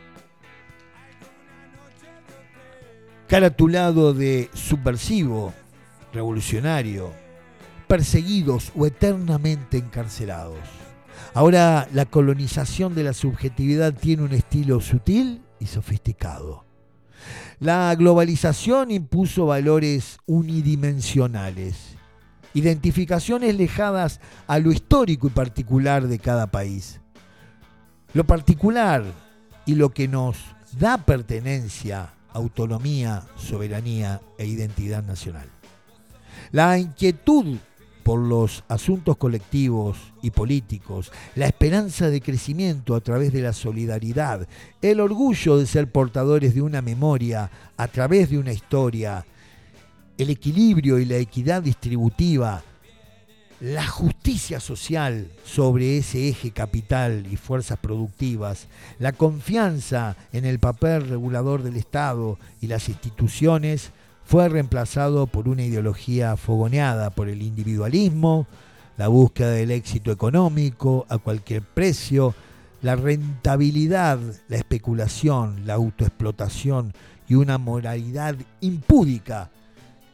caratulado 3.27 4.15
de 4.15 4.51
subversivo, 4.55 5.53
revolucionario, 6.13 7.13
perseguidos 7.89 8.73
o 8.77 8.87
eternamente 8.87 9.79
encarcelados. 9.79 10.59
Ahora 11.35 11.89
la 11.93 12.07
colonización 12.07 12.95
de 12.95 13.05
la 13.05 13.13
subjetividad 13.13 13.93
tiene 13.95 14.23
un 14.23 14.33
estilo 14.33 14.81
sutil 14.81 15.43
y 15.59 15.67
sofisticado. 15.67 16.65
La 17.59 17.95
globalización 17.95 18.91
impuso 18.91 19.47
valores 19.47 20.19
unidimensionales, 20.27 21.96
identificaciones 22.57 23.55
lejadas 23.55 24.19
a 24.47 24.59
lo 24.59 24.73
histórico 24.73 25.27
y 25.27 25.31
particular 25.31 26.09
de 26.09 26.19
cada 26.19 26.47
país. 26.47 27.01
Lo 28.15 28.25
particular 28.25 29.05
y 29.67 29.75
lo 29.75 29.91
que 29.91 30.09
nos 30.09 30.39
da 30.79 30.97
pertenencia, 30.97 32.15
autonomía, 32.33 33.25
soberanía 33.37 34.23
e 34.39 34.47
identidad 34.47 35.05
nacional. 35.05 35.51
La 36.51 36.79
inquietud 36.79 37.59
por 38.03 38.21
los 38.21 38.65
asuntos 38.69 39.19
colectivos 39.19 39.99
y 40.23 40.31
políticos, 40.31 41.13
la 41.35 41.49
esperanza 41.49 42.09
de 42.09 42.23
crecimiento 42.23 42.95
a 42.95 43.01
través 43.01 43.35
de 43.35 43.43
la 43.43 43.53
solidaridad, 43.53 44.49
el 44.81 45.01
orgullo 45.01 45.59
de 45.59 45.67
ser 45.67 45.93
portadores 45.93 46.55
de 46.55 46.63
una 46.63 46.81
memoria 46.81 47.51
a 47.77 47.89
través 47.89 48.31
de 48.31 48.39
una 48.39 48.53
historia, 48.53 49.27
el 50.19 50.31
equilibrio 50.31 50.99
y 50.99 51.05
la 51.05 51.17
equidad 51.17 51.63
distributiva, 51.63 52.63
la 53.61 53.87
justicia 53.87 54.61
social 54.61 55.31
sobre 55.45 55.99
ese 55.99 56.29
eje 56.29 56.51
capital 56.51 57.27
y 57.31 57.37
fuerzas 57.37 57.79
productivas, 57.79 58.67
la 58.99 59.13
confianza 59.13 60.17
en 60.33 60.45
el 60.45 60.59
papel 60.59 61.09
regulador 61.09 61.63
del 61.63 61.77
Estado 61.77 62.39
y 62.61 62.67
las 62.67 62.89
instituciones 62.89 63.93
fue 64.25 64.49
reemplazado 64.49 65.27
por 65.27 65.49
una 65.49 65.63
ideología 65.63 66.37
fogoneada 66.37 67.11
por 67.11 67.29
el 67.29 67.43
individualismo, 67.43 68.47
la 68.99 69.09
búsqueda 69.09 69.51
del 69.51 69.71
éxito 69.71 70.11
económico 70.11 71.07
a 71.09 71.19
cualquier 71.19 71.63
precio, 71.63 72.35
la 72.83 72.97
rentabilidad, 72.97 74.19
la 74.49 74.57
especulación, 74.57 75.67
la 75.67 75.75
autoexplotación 75.75 76.93
y 77.29 77.35
una 77.35 77.59
moralidad 77.59 78.37
impúdica 78.61 79.51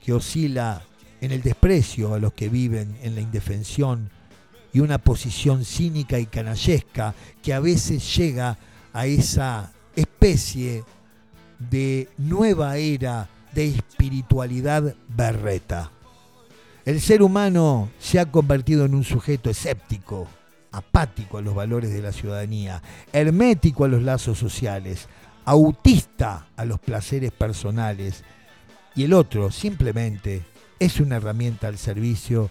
que 0.05 0.12
oscila 0.12 0.83
en 1.21 1.33
el 1.33 1.43
desprecio 1.43 2.15
a 2.15 2.19
los 2.19 2.33
que 2.33 2.49
viven 2.49 2.97
en 3.03 3.15
la 3.15 3.21
indefensión 3.21 4.11
y 4.73 4.81
una 4.81 4.99
posición 4.99 5.65
cínica 5.65 6.19
y 6.19 6.27
canallesca 6.27 7.15
que 7.43 7.55
a 7.55 7.61
veces 7.61 8.17
llega 8.17 8.59
a 8.93 9.07
esa 9.07 9.73
especie 9.95 10.85
de 11.59 12.09
nueva 12.19 12.77
era 12.77 13.29
de 13.55 13.69
espiritualidad 13.69 14.95
berreta. 15.09 15.91
El 16.85 17.01
ser 17.01 17.23
humano 17.23 17.91
se 18.01 18.19
ha 18.19 18.31
convertido 18.31 18.85
en 18.85 18.95
un 18.95 19.05
sujeto 19.05 19.51
escéptico, 19.51 20.27
apático 20.73 21.38
a 21.38 21.43
los 21.43 21.55
valores 21.55 21.93
de 21.93 22.03
la 22.03 22.12
ciudadanía, 22.12 22.83
hermético 23.12 23.85
a 23.85 23.88
los 23.88 24.03
lazos 24.03 24.38
sociales, 24.38 25.07
autista 25.45 26.49
a 26.57 26.65
los 26.65 26.81
placeres 26.81 27.31
personales, 27.31 28.25
y 28.94 29.05
el 29.05 29.12
otro 29.12 29.50
simplemente 29.50 30.42
es 30.78 31.00
una 31.00 31.16
herramienta 31.16 31.68
al 31.68 31.78
servicio 31.78 32.50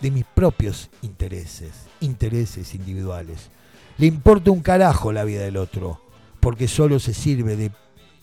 de 0.00 0.10
mis 0.10 0.24
propios 0.24 0.90
intereses, 1.02 1.72
intereses 2.00 2.74
individuales. 2.74 3.50
Le 3.98 4.06
importa 4.06 4.50
un 4.50 4.60
carajo 4.60 5.12
la 5.12 5.24
vida 5.24 5.42
del 5.42 5.56
otro, 5.56 6.00
porque 6.40 6.68
solo 6.68 6.98
se 7.00 7.14
sirve 7.14 7.56
de 7.56 7.70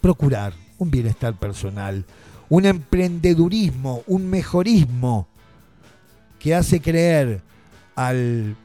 procurar 0.02 0.54
un 0.78 0.92
bienestar 0.92 1.40
personal, 1.40 2.06
un 2.50 2.66
emprendedurismo, 2.66 4.04
un 4.06 4.30
mejorismo 4.30 5.28
que 6.38 6.54
hace 6.54 6.82
creer 6.82 7.42
al, 7.96 8.56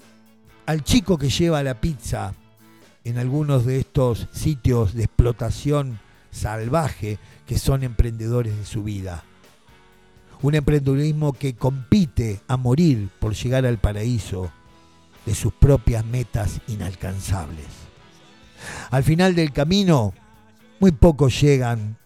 al 0.67 0.85
chico 0.85 1.17
que 1.17 1.31
lleva 1.31 1.63
la 1.63 1.81
pizza 1.81 2.35
en 3.05 3.19
algunos 3.19 3.65
de 3.65 3.79
estos 3.79 4.27
sitios 4.33 4.93
de 4.95 5.05
explotación 5.05 5.99
salvaje 6.31 7.19
que 7.47 7.59
son 7.59 7.83
emprendedores 7.83 8.57
de 8.57 8.65
su 8.65 8.83
vida 8.83 9.25
un 10.43 10.55
emprendedurismo 10.55 11.33
que 11.33 11.55
compite 11.55 12.41
a 12.49 12.57
morir 12.57 13.09
por 13.19 13.35
llegar 13.35 13.67
al 13.67 13.79
paraíso 13.79 14.51
de 15.27 15.35
sus 15.35 15.53
propias 15.53 16.05
metas 16.05 16.61
inalcanzables. 16.69 17.67
Al 18.91 19.03
final 19.03 19.35
del 19.35 19.53
camino, 19.53 20.15
muy 20.81 20.93
pocos 20.93 21.41
llegan 21.41 21.97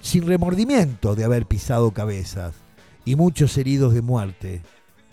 sin 0.00 0.26
remordimiento 0.26 1.14
de 1.14 1.24
haber 1.24 1.46
pisado 1.46 1.92
cabezas 1.92 2.54
y 3.04 3.14
muchos 3.14 3.56
heridos 3.56 3.94
de 3.94 4.02
muerte 4.02 4.62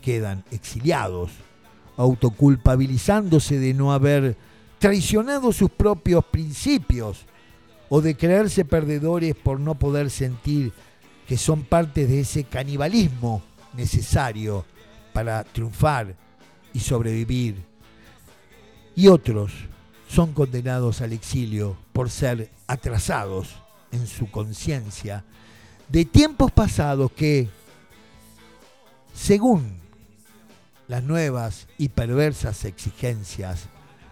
quedan 0.01 0.43
exiliados, 0.51 1.31
autoculpabilizándose 1.97 3.59
de 3.59 3.73
no 3.73 3.93
haber 3.93 4.35
traicionado 4.79 5.51
sus 5.51 5.69
propios 5.69 6.25
principios 6.25 7.25
o 7.89 8.01
de 8.01 8.15
creerse 8.15 8.65
perdedores 8.65 9.35
por 9.35 9.59
no 9.59 9.75
poder 9.75 10.09
sentir 10.09 10.71
que 11.27 11.37
son 11.37 11.63
parte 11.63 12.07
de 12.07 12.21
ese 12.21 12.43
canibalismo 12.43 13.43
necesario 13.73 14.65
para 15.13 15.43
triunfar 15.43 16.15
y 16.73 16.79
sobrevivir. 16.79 17.63
Y 18.95 19.07
otros 19.07 19.51
son 20.07 20.33
condenados 20.33 21.01
al 21.01 21.13
exilio 21.13 21.77
por 21.93 22.09
ser 22.09 22.49
atrasados 22.67 23.55
en 23.91 24.07
su 24.07 24.29
conciencia 24.29 25.23
de 25.87 26.05
tiempos 26.05 26.51
pasados 26.51 27.11
que, 27.11 27.49
según 29.13 29.79
las 30.87 31.03
nuevas 31.03 31.67
y 31.77 31.89
perversas 31.89 32.65
exigencias, 32.65 33.65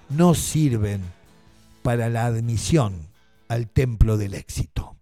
no 0.09 0.33
sirven 0.33 1.01
para 1.83 2.09
la 2.09 2.25
admisión 2.25 3.06
al 3.47 3.69
templo 3.69 4.17
del 4.17 4.33
éxito. 4.33 4.97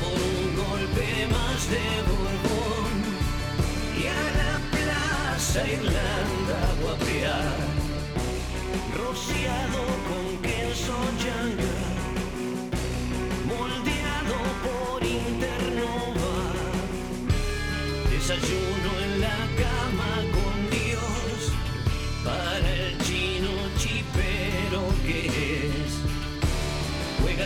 por 0.00 0.12
un 0.12 0.46
golpe 0.64 1.06
más 1.28 1.60
de 1.70 1.84
Borbón 2.08 2.92
y 4.00 4.06
a 4.06 4.22
la 4.40 4.54
plaza 4.74 5.58
Irlanda 5.66 6.56
agua 6.72 6.96
rociado 8.96 9.80
con 10.08 10.24
queso 10.42 10.96
yanga, 11.22 11.78
moldeado 13.50 14.38
por 14.64 14.98
Internova, 15.04 16.36
desayuno 18.10 18.90
en 19.04 19.09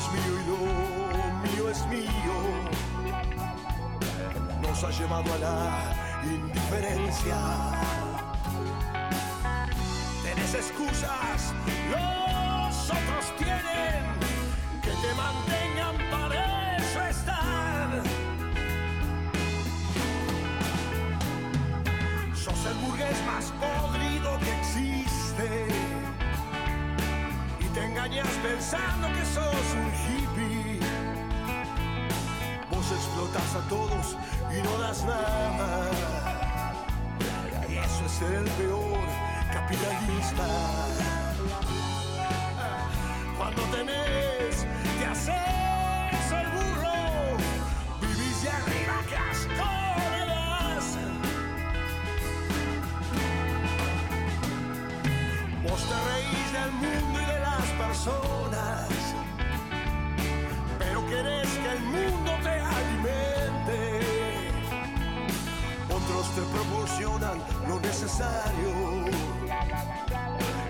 es 0.00 0.12
mío 0.12 0.34
y 0.40 0.44
lo 0.48 0.58
mío 1.44 1.70
es 1.70 1.86
mío. 1.86 2.36
Nos 4.62 4.84
ha 4.84 4.90
llevado 4.90 5.34
a 5.34 5.38
la 5.38 5.60
indiferencia. 6.24 7.36
Tenés 10.22 10.54
excusas, 10.54 11.54
los 11.90 12.90
otros 12.90 13.36
tienen 13.36 14.02
que 14.82 14.90
te 15.02 15.14
mantengan 15.14 15.96
para 16.10 16.76
eso 16.76 17.00
están. 17.02 18.02
Sos 22.34 22.66
el 22.66 22.74
burgués 22.86 23.18
más 23.26 23.52
podrido 23.60 23.79
engañas 28.00 28.28
pensando 28.42 29.08
que 29.08 29.24
sos 29.26 29.66
un 29.74 29.92
hippie. 30.00 30.80
Vos 32.70 32.92
explotas 32.92 33.54
a 33.54 33.68
todos 33.68 34.16
y 34.56 34.62
no 34.62 34.78
das 34.78 35.04
nada. 35.04 35.90
Y 37.68 37.76
eso 37.76 38.06
es 38.06 38.12
ser 38.12 38.34
el 38.34 38.50
peor 38.52 39.06
capitalista. 39.52 40.46
Cuando 43.36 43.62
tenés 43.64 44.19
personas, 57.90 58.88
pero 60.78 61.04
querés 61.08 61.48
que 61.48 61.70
el 61.72 61.82
mundo 61.82 62.30
te 62.44 62.54
alimente. 62.78 64.00
Otros 65.98 66.24
te 66.36 66.42
proporcionan 66.54 67.38
lo 67.68 67.80
necesario 67.80 68.70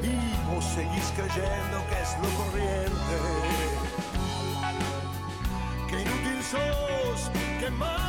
y 0.03 0.15
vos 0.49 0.65
seguís 0.65 1.13
creyendo 1.15 1.77
que 1.89 1.97
es 2.05 2.13
lo 2.23 2.29
corriente. 2.41 3.17
Qué 5.89 6.01
inútil 6.01 6.43
sos, 6.43 7.31
qué 7.61 7.71
mantenido. 7.71 8.00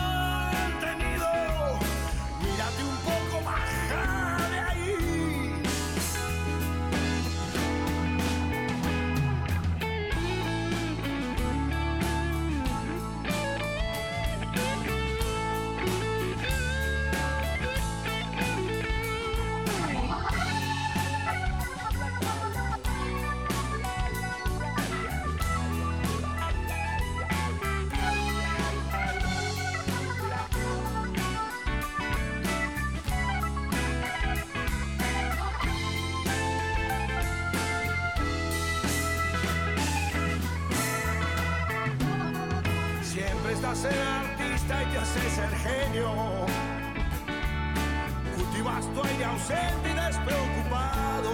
Cultivas 48.35 48.85
tu 48.93 49.03
aire 49.03 49.25
ausente 49.25 49.89
y 49.89 49.93
despreocupado. 49.93 51.31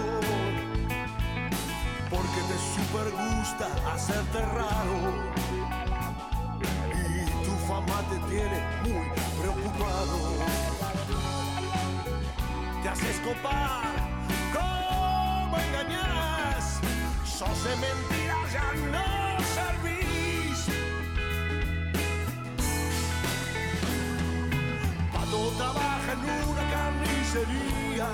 Porque 2.09 2.41
te 2.49 2.57
super 2.73 3.07
gusta 3.11 3.67
hacerte 3.93 4.41
raro. 4.41 4.97
Y 6.91 7.25
tu 7.45 7.51
fama 7.67 8.01
te 8.09 8.17
tiene 8.31 8.59
muy 8.81 9.07
preocupado. 9.39 10.17
Te 12.81 12.89
haces 12.89 13.19
copar, 13.19 13.83
¿cómo 14.53 15.57
engañas? 15.59 16.79
Sos 17.25 17.63
de 17.63 17.75
mentiras, 17.75 18.53
ya 18.53 18.73
no 18.91 19.39
servís. 19.53 19.76
Una 26.27 26.63
carnicería. 26.71 28.09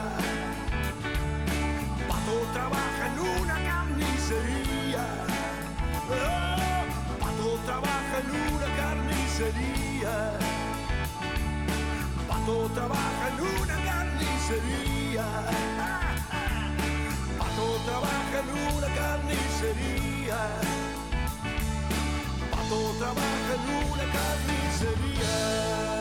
Pato 2.08 2.36
trabaja 2.54 3.04
en 3.08 3.18
una 3.20 3.56
carnicería. 3.70 5.06
Oh, 6.10 6.84
Pato 7.20 7.50
trabaja 7.66 8.16
en 8.22 8.30
una 8.54 8.68
carnicería. 8.80 10.16
Pato 12.28 12.56
trabaja 12.76 13.26
en 13.30 13.40
una 13.62 13.78
carnicería. 13.90 15.28
Pato 17.40 17.68
trabaja 17.86 18.38
en 18.42 18.50
una 18.76 18.90
carnicería. 19.00 20.40
Pato 22.52 22.80
trabaja 23.00 23.52
en 23.56 23.64
una 23.92 24.06
carnicería. 24.18 25.93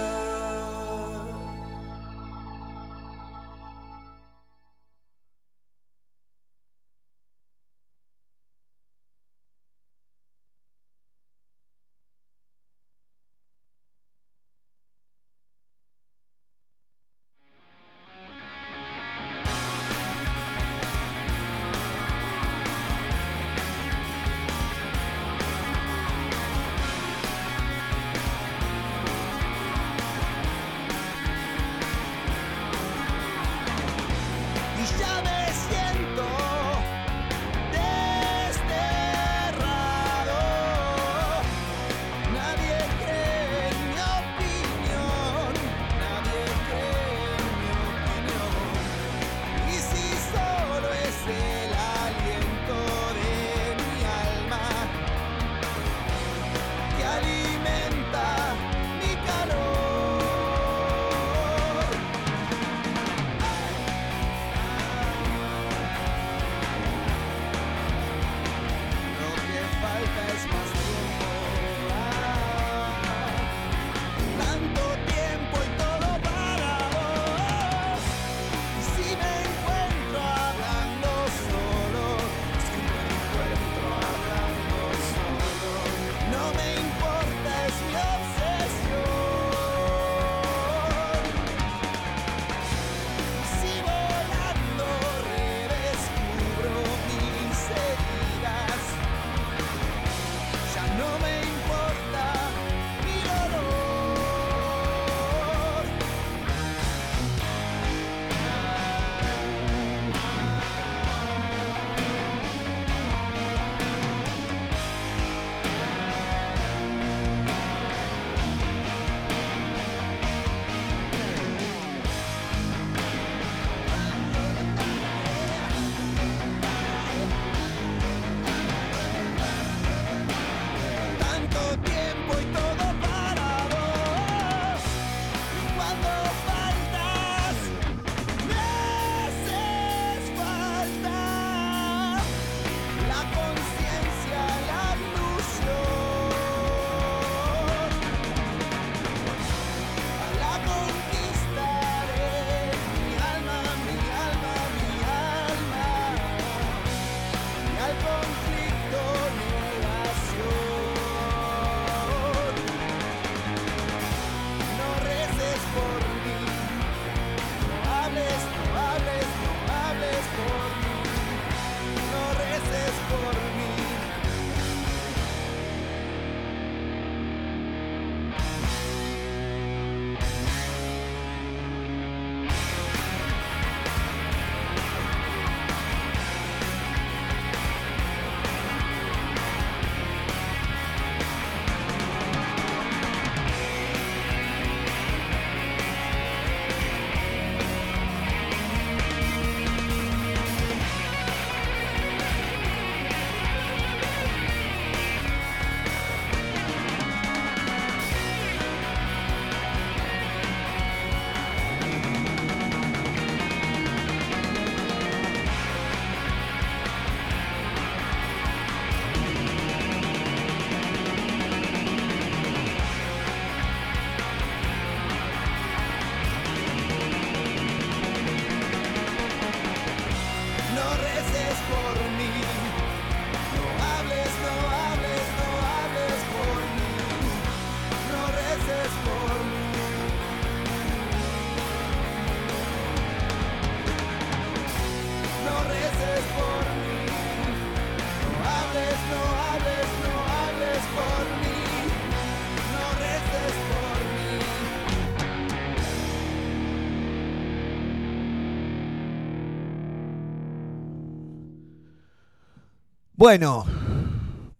Bueno, 263.22 263.64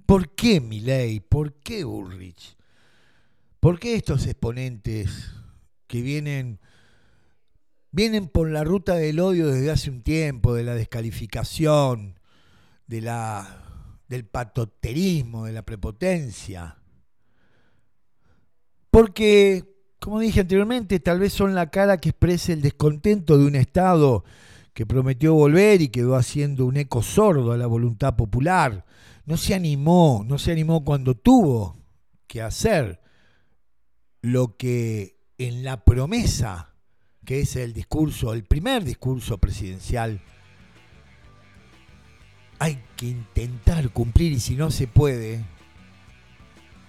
¿por 0.06 0.36
qué 0.36 0.60
Milei? 0.60 1.18
¿Por 1.18 1.54
qué 1.54 1.84
Ulrich? 1.84 2.56
¿Por 3.58 3.80
qué 3.80 3.96
estos 3.96 4.24
exponentes 4.26 5.32
que 5.88 6.00
vienen 6.00 6.60
vienen 7.90 8.28
por 8.28 8.48
la 8.48 8.62
ruta 8.62 8.94
del 8.94 9.18
odio 9.18 9.48
desde 9.48 9.72
hace 9.72 9.90
un 9.90 10.02
tiempo, 10.02 10.54
de 10.54 10.62
la 10.62 10.76
descalificación, 10.76 12.20
de 12.86 13.00
la 13.00 13.64
del 14.06 14.26
patoterismo, 14.26 15.46
de 15.46 15.54
la 15.54 15.64
prepotencia? 15.64 16.76
Porque, 18.92 19.74
como 19.98 20.20
dije 20.20 20.38
anteriormente, 20.38 21.00
tal 21.00 21.18
vez 21.18 21.32
son 21.32 21.56
la 21.56 21.68
cara 21.72 21.96
que 21.96 22.10
expresa 22.10 22.52
el 22.52 22.62
descontento 22.62 23.36
de 23.38 23.44
un 23.44 23.56
Estado 23.56 24.22
que 24.72 24.86
prometió 24.86 25.34
volver 25.34 25.82
y 25.82 25.88
quedó 25.88 26.16
haciendo 26.16 26.66
un 26.66 26.76
eco 26.76 27.02
sordo 27.02 27.52
a 27.52 27.56
la 27.56 27.66
voluntad 27.66 28.16
popular. 28.16 28.84
No 29.26 29.36
se 29.36 29.54
animó, 29.54 30.24
no 30.26 30.38
se 30.38 30.52
animó 30.52 30.84
cuando 30.84 31.14
tuvo 31.14 31.78
que 32.26 32.42
hacer 32.42 33.00
lo 34.22 34.56
que 34.56 35.18
en 35.38 35.64
la 35.64 35.84
promesa, 35.84 36.74
que 37.24 37.40
es 37.40 37.56
el 37.56 37.72
discurso, 37.72 38.32
el 38.32 38.44
primer 38.44 38.84
discurso 38.84 39.38
presidencial, 39.38 40.22
hay 42.58 42.82
que 42.96 43.06
intentar 43.06 43.90
cumplir 43.90 44.32
y 44.32 44.40
si 44.40 44.54
no 44.54 44.70
se 44.70 44.86
puede, 44.86 45.44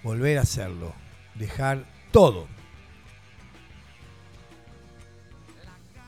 volver 0.03 0.37
a 0.37 0.41
hacerlo, 0.41 0.93
dejar 1.35 1.85
todo. 2.11 2.47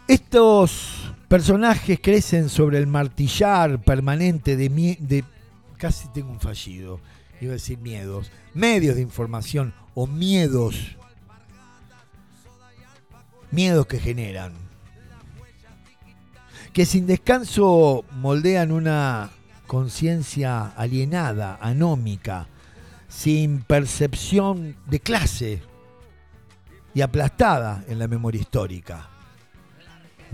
Estos 0.07 1.13
personajes 1.27 1.99
crecen 1.99 2.49
sobre 2.49 2.77
el 2.77 2.85
martillar 2.85 3.81
permanente 3.81 4.55
de, 4.55 4.69
de 4.99 5.23
casi 5.77 6.07
tengo 6.09 6.29
un 6.29 6.39
fallido, 6.39 6.99
iba 7.41 7.51
a 7.51 7.53
decir 7.53 7.79
miedos, 7.79 8.31
medios 8.53 8.95
de 8.95 9.01
información 9.01 9.73
o 9.95 10.05
miedos, 10.05 10.95
miedos 13.49 13.87
que 13.87 13.97
generan, 13.97 14.53
que 16.71 16.85
sin 16.85 17.07
descanso 17.07 18.05
moldean 18.11 18.71
una 18.71 19.31
conciencia 19.65 20.67
alienada, 20.67 21.57
anómica, 21.59 22.47
sin 23.07 23.61
percepción 23.61 24.75
de 24.85 24.99
clase 24.99 25.63
y 26.93 27.01
aplastada 27.01 27.83
en 27.87 27.97
la 27.97 28.07
memoria 28.07 28.41
histórica. 28.41 29.14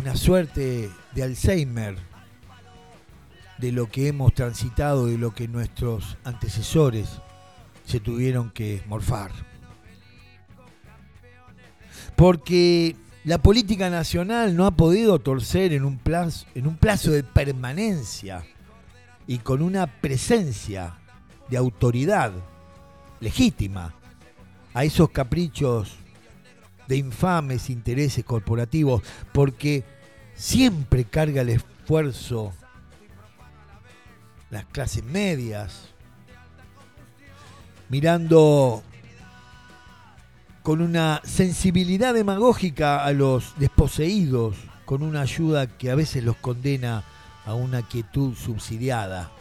Una 0.01 0.15
suerte 0.15 0.89
de 1.13 1.21
Alzheimer 1.21 1.95
de 3.59 3.71
lo 3.71 3.87
que 3.87 4.07
hemos 4.07 4.33
transitado 4.33 5.11
y 5.11 5.15
lo 5.15 5.35
que 5.35 5.47
nuestros 5.47 6.17
antecesores 6.23 7.07
se 7.85 7.99
tuvieron 7.99 8.49
que 8.49 8.81
morfar. 8.87 9.29
Porque 12.15 12.95
la 13.25 13.37
política 13.37 13.91
nacional 13.91 14.55
no 14.55 14.65
ha 14.65 14.71
podido 14.71 15.19
torcer 15.19 15.71
en 15.71 15.85
un 15.85 15.99
plazo, 15.99 16.47
en 16.55 16.65
un 16.65 16.77
plazo 16.77 17.11
de 17.11 17.21
permanencia 17.21 18.43
y 19.27 19.37
con 19.37 19.61
una 19.61 19.85
presencia 19.85 20.97
de 21.47 21.57
autoridad 21.57 22.31
legítima 23.19 23.93
a 24.73 24.83
esos 24.83 25.11
caprichos 25.11 26.00
de 26.87 26.97
infames 26.97 27.69
intereses 27.69 28.23
corporativos, 28.23 29.01
porque 29.33 29.83
siempre 30.35 31.05
carga 31.05 31.41
el 31.41 31.49
esfuerzo 31.49 32.53
las 34.49 34.65
clases 34.65 35.03
medias, 35.03 35.89
mirando 37.89 38.83
con 40.61 40.81
una 40.81 41.21
sensibilidad 41.23 42.13
demagógica 42.13 43.03
a 43.03 43.11
los 43.13 43.57
desposeídos, 43.57 44.57
con 44.85 45.03
una 45.03 45.21
ayuda 45.21 45.67
que 45.67 45.89
a 45.89 45.95
veces 45.95 46.23
los 46.23 46.35
condena 46.35 47.03
a 47.45 47.53
una 47.53 47.81
quietud 47.81 48.35
subsidiada 48.35 49.31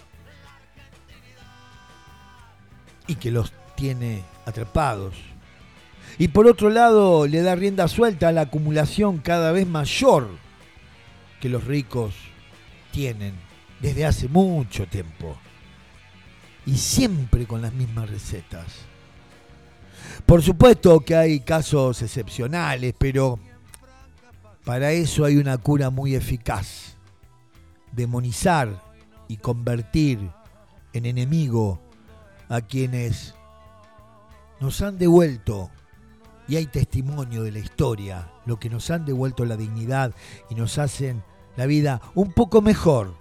y 3.06 3.16
que 3.16 3.30
los 3.30 3.52
tiene 3.74 4.22
atrapados. 4.46 5.14
Y 6.18 6.28
por 6.28 6.46
otro 6.46 6.70
lado 6.70 7.26
le 7.26 7.42
da 7.42 7.54
rienda 7.54 7.88
suelta 7.88 8.28
a 8.28 8.32
la 8.32 8.42
acumulación 8.42 9.18
cada 9.18 9.52
vez 9.52 9.66
mayor 9.66 10.28
que 11.40 11.48
los 11.48 11.64
ricos 11.64 12.14
tienen 12.92 13.34
desde 13.80 14.06
hace 14.06 14.28
mucho 14.28 14.86
tiempo. 14.86 15.36
Y 16.66 16.76
siempre 16.76 17.46
con 17.46 17.62
las 17.62 17.72
mismas 17.72 18.10
recetas. 18.10 18.66
Por 20.26 20.42
supuesto 20.42 21.00
que 21.00 21.16
hay 21.16 21.40
casos 21.40 22.02
excepcionales, 22.02 22.94
pero 22.96 23.38
para 24.64 24.92
eso 24.92 25.24
hay 25.24 25.36
una 25.36 25.56
cura 25.58 25.90
muy 25.90 26.14
eficaz. 26.14 26.96
Demonizar 27.92 28.82
y 29.26 29.38
convertir 29.38 30.30
en 30.92 31.06
enemigo 31.06 31.80
a 32.48 32.60
quienes 32.60 33.34
nos 34.60 34.82
han 34.82 34.98
devuelto, 34.98 35.70
y 36.50 36.56
hay 36.56 36.66
testimonio 36.66 37.42
de 37.42 37.52
la 37.52 37.60
historia, 37.60 38.28
lo 38.44 38.58
que 38.58 38.68
nos 38.68 38.90
han 38.90 39.06
devuelto 39.06 39.46
la 39.46 39.56
dignidad 39.56 40.12
y 40.50 40.54
nos 40.54 40.76
hacen 40.76 41.22
la 41.56 41.64
vida 41.64 42.02
un 42.14 42.32
poco 42.32 42.60
mejor 42.60 43.14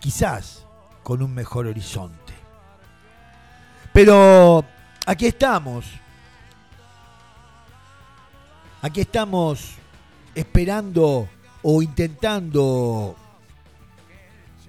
quizás 0.00 0.64
con 1.02 1.22
un 1.22 1.34
mejor 1.34 1.66
horizonte. 1.66 2.32
Pero 3.92 4.64
aquí 5.06 5.26
estamos. 5.26 5.86
Aquí 8.80 9.00
estamos 9.00 9.74
esperando 10.34 11.28
o 11.62 11.82
intentando 11.82 13.16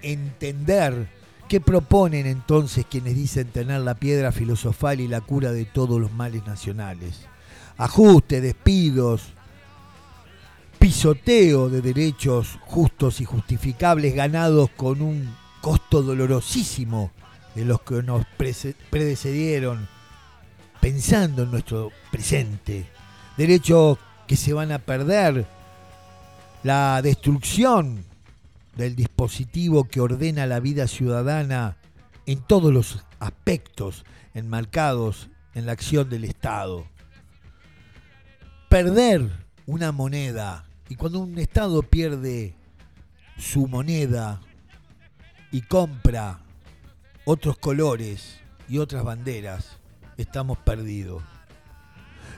entender 0.01 1.18
qué 1.49 1.59
proponen 1.59 2.27
entonces 2.27 2.85
quienes 2.89 3.15
dicen 3.15 3.47
tener 3.47 3.81
la 3.81 3.95
piedra 3.95 4.31
filosofal 4.31 5.01
y 5.01 5.07
la 5.07 5.19
cura 5.19 5.51
de 5.51 5.65
todos 5.65 5.99
los 5.99 6.13
males 6.13 6.45
nacionales. 6.45 7.21
Ajuste, 7.75 8.39
despidos, 8.39 9.33
pisoteo 10.77 11.67
de 11.67 11.81
derechos 11.81 12.59
justos 12.61 13.19
y 13.19 13.25
justificables 13.25 14.13
ganados 14.13 14.69
con 14.77 15.01
un 15.01 15.35
costo 15.59 16.03
dolorosísimo 16.03 17.11
de 17.55 17.65
los 17.65 17.81
que 17.81 18.03
nos 18.03 18.25
predecedieron, 18.89 19.87
pensando 20.79 21.43
en 21.43 21.51
nuestro 21.51 21.91
presente. 22.11 22.85
Derechos 23.37 23.97
que 24.27 24.35
se 24.35 24.53
van 24.53 24.71
a 24.71 24.77
perder, 24.77 25.47
la 26.61 27.01
destrucción 27.01 28.05
del 28.79 28.95
dispositivo 28.95 29.89
que 29.89 29.99
ordena 29.99 30.47
la 30.47 30.61
vida 30.61 30.87
ciudadana 30.87 31.75
en 32.25 32.39
todos 32.41 32.71
los 32.71 33.03
aspectos 33.19 34.05
enmarcados 34.33 35.29
en 35.53 35.65
la 35.65 35.73
acción 35.73 36.09
del 36.09 36.23
Estado. 36.23 36.87
Perder 38.69 39.29
una 39.65 39.91
moneda 39.91 40.63
y 40.87 40.95
cuando 40.95 41.19
un 41.19 41.37
Estado 41.39 41.81
pierde 41.83 42.55
su 43.37 43.67
moneda 43.67 44.39
y 45.51 45.59
compra 45.61 46.39
otros 47.25 47.57
colores 47.57 48.39
y 48.69 48.77
otras 48.77 49.03
banderas, 49.03 49.77
estamos 50.15 50.57
perdidos. 50.59 51.21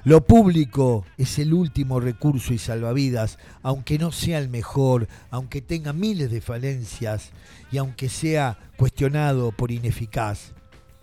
Lo 0.04 0.26
público 0.26 1.06
es 1.18 1.38
el 1.38 1.54
último 1.54 2.00
recurso 2.00 2.54
y 2.54 2.58
salvavidas, 2.58 3.38
aunque 3.62 4.00
no 4.00 4.12
sea 4.12 4.40
el 4.40 4.50
mejor, 4.50 5.08
aunque 5.30 5.62
tenga 5.62 5.94
miles 5.94 6.32
de 6.32 6.42
falencias 6.42 7.30
y 7.72 7.78
aunque 7.78 8.10
sea 8.10 8.58
cuestionado 8.78 9.52
por 9.52 9.72
ineficaz 9.72 10.54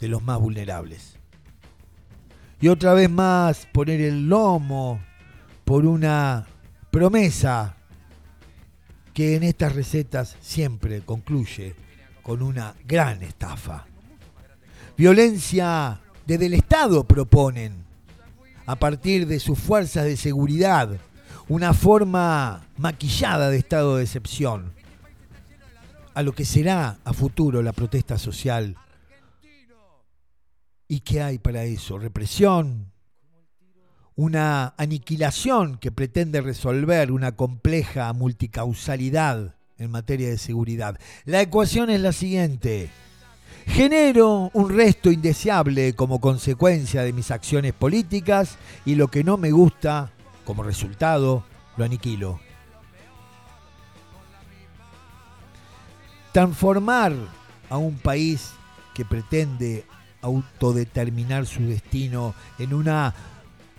de 0.00 0.08
los 0.08 0.22
más 0.22 0.40
vulnerables. 0.40 1.16
Y 2.60 2.68
otra 2.68 2.92
vez 2.92 3.08
más 3.08 3.68
poner 3.72 4.00
el 4.00 4.28
lomo 4.28 5.00
por 5.64 5.86
una 5.86 6.46
promesa 6.90 7.76
que 9.14 9.36
en 9.36 9.44
estas 9.44 9.74
recetas 9.74 10.36
siempre 10.40 11.02
concluye 11.02 11.76
con 12.22 12.42
una 12.42 12.74
gran 12.84 13.22
estafa. 13.22 13.86
Violencia 14.96 16.00
desde 16.26 16.46
el 16.46 16.54
Estado 16.54 17.04
proponen, 17.04 17.87
a 18.68 18.76
partir 18.76 19.26
de 19.26 19.40
sus 19.40 19.58
fuerzas 19.58 20.04
de 20.04 20.18
seguridad, 20.18 20.90
una 21.48 21.72
forma 21.72 22.66
maquillada 22.76 23.48
de 23.48 23.56
estado 23.56 23.96
de 23.96 24.04
excepción 24.04 24.74
a 26.12 26.22
lo 26.22 26.34
que 26.34 26.44
será 26.44 26.98
a 27.02 27.14
futuro 27.14 27.62
la 27.62 27.72
protesta 27.72 28.18
social. 28.18 28.76
¿Y 30.86 31.00
qué 31.00 31.22
hay 31.22 31.38
para 31.38 31.64
eso? 31.64 31.98
Represión, 31.98 32.92
una 34.16 34.74
aniquilación 34.76 35.78
que 35.78 35.90
pretende 35.90 36.42
resolver 36.42 37.10
una 37.10 37.36
compleja 37.36 38.12
multicausalidad 38.12 39.54
en 39.78 39.90
materia 39.90 40.28
de 40.28 40.36
seguridad. 40.36 41.00
La 41.24 41.40
ecuación 41.40 41.88
es 41.88 42.02
la 42.02 42.12
siguiente. 42.12 42.90
Genero 43.68 44.50
un 44.54 44.74
resto 44.74 45.12
indeseable 45.12 45.94
como 45.94 46.20
consecuencia 46.20 47.02
de 47.02 47.12
mis 47.12 47.30
acciones 47.30 47.74
políticas 47.74 48.56
y 48.84 48.96
lo 48.96 49.08
que 49.08 49.22
no 49.22 49.36
me 49.36 49.52
gusta 49.52 50.10
como 50.44 50.62
resultado 50.62 51.44
lo 51.76 51.84
aniquilo. 51.84 52.40
Transformar 56.32 57.12
a 57.68 57.76
un 57.76 57.98
país 57.98 58.50
que 58.94 59.04
pretende 59.04 59.84
autodeterminar 60.22 61.46
su 61.46 61.62
destino 61.62 62.34
en 62.58 62.74
una 62.74 63.14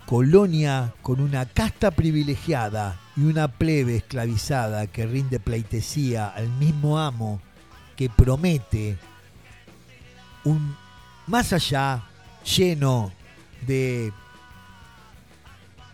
colonia 0.06 0.94
con 1.02 1.20
una 1.20 1.44
casta 1.46 1.90
privilegiada 1.90 2.98
y 3.16 3.24
una 3.24 3.48
plebe 3.48 3.96
esclavizada 3.96 4.86
que 4.86 5.06
rinde 5.06 5.40
pleitesía 5.40 6.28
al 6.28 6.48
mismo 6.48 6.98
amo 6.98 7.40
que 7.96 8.08
promete 8.08 8.96
un 10.44 10.76
más 11.26 11.52
allá 11.52 12.02
lleno 12.44 13.12
de 13.66 14.12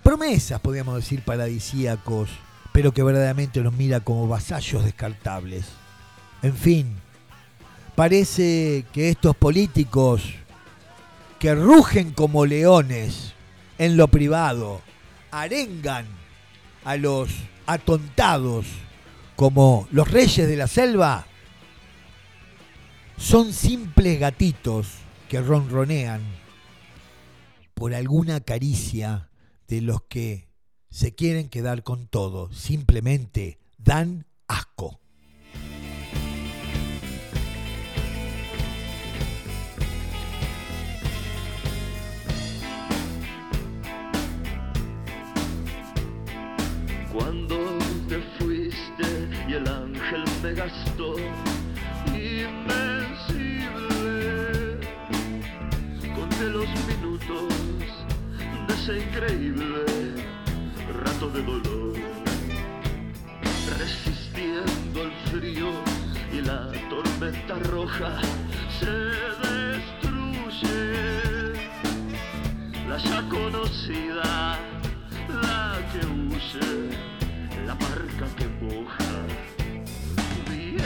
promesas, 0.03 0.61
podríamos 0.61 0.97
decir, 0.97 1.23
paradisíacos, 1.23 2.31
pero 2.73 2.93
que 2.93 3.03
verdaderamente 3.03 3.61
nos 3.61 3.73
mira 3.73 4.01
como 4.01 4.29
vasallos 4.29 4.85
descartables. 4.85 5.67
En 6.43 6.55
fin, 6.55 6.97
parece 7.95 8.85
que 8.93 9.11
estos 9.11 9.37
políticos 9.37 10.23
que 11.39 11.55
rugen 11.55 12.13
como 12.13 12.47
leones 12.47 13.35
en 13.79 13.97
lo 13.97 14.09
privado, 14.09 14.81
arengan 15.31 16.07
a 16.85 16.97
los 16.97 17.31
atontados 17.67 18.67
como 19.35 19.87
los 19.91 20.11
reyes 20.11 20.49
de 20.49 20.57
la 20.57 20.67
selva, 20.67 21.27
son 23.17 23.53
simples 23.53 24.21
gatitos 24.21 24.99
que 25.29 25.41
ronronean 25.41 26.21
por 27.75 27.95
alguna 27.95 28.41
caricia 28.41 29.29
de 29.69 29.81
los 29.81 30.03
que 30.03 30.49
se 30.91 31.15
quieren 31.15 31.49
quedar 31.49 31.83
con 31.83 32.07
todo, 32.07 32.51
simplemente 32.53 33.59
dan 33.79 34.27
asco. 34.47 35.01
Cuando 47.13 47.57
te 48.09 48.21
fuiste 48.39 49.29
y 49.49 49.55
el 49.55 49.69
ángel 49.69 50.25
me 50.43 50.53
gastó 50.55 51.17
de 57.29 58.75
ese 58.75 58.99
increíble 58.99 59.85
rato 61.05 61.29
de 61.29 61.43
dolor, 61.43 61.95
resistiendo 63.79 65.03
el 65.03 65.13
frío 65.33 65.73
y 66.33 66.41
la 66.43 66.71
tormenta 66.89 67.55
roja 67.71 68.21
se 68.79 68.93
destruye, 69.49 70.79
la 72.89 72.97
ya 72.99 73.29
conocida 73.29 74.59
la 75.29 75.79
que 75.93 76.07
huye, 76.07 76.91
la 77.67 77.75
marca 77.75 78.27
que 78.37 78.47
moja. 78.65 79.05
Vi 80.49 80.77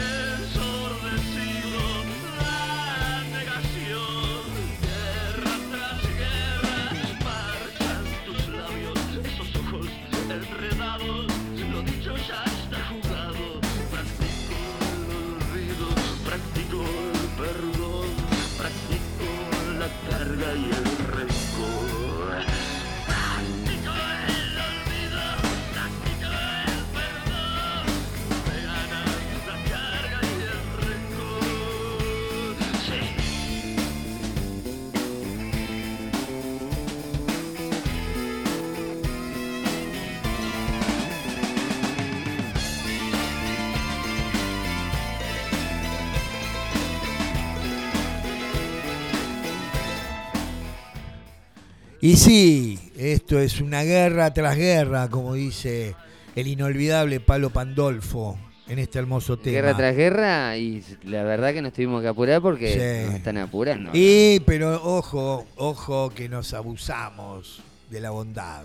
Y 52.01 52.15
sí, 52.17 52.79
esto 52.97 53.39
es 53.39 53.61
una 53.61 53.83
guerra 53.83 54.33
tras 54.33 54.57
guerra, 54.57 55.07
como 55.09 55.35
dice 55.35 55.95
el 56.35 56.47
inolvidable 56.47 57.19
Palo 57.19 57.51
Pandolfo 57.51 58.37
en 58.67 58.79
este 58.79 58.97
hermoso 58.99 59.37
tema. 59.37 59.55
Guerra 59.57 59.77
tras 59.77 59.95
guerra 59.95 60.57
y 60.57 60.83
la 61.03 61.23
verdad 61.23 61.53
que 61.53 61.61
nos 61.61 61.73
tuvimos 61.73 62.01
que 62.01 62.07
apurar 62.07 62.41
porque 62.41 62.73
Sí. 62.73 63.05
nos 63.05 63.15
están 63.15 63.37
apurando. 63.37 63.91
Y, 63.93 64.39
pero 64.47 64.81
ojo, 64.83 65.45
ojo 65.57 66.09
que 66.09 66.27
nos 66.27 66.53
abusamos 66.55 67.61
de 67.91 68.01
la 68.01 68.09
bondad. 68.09 68.63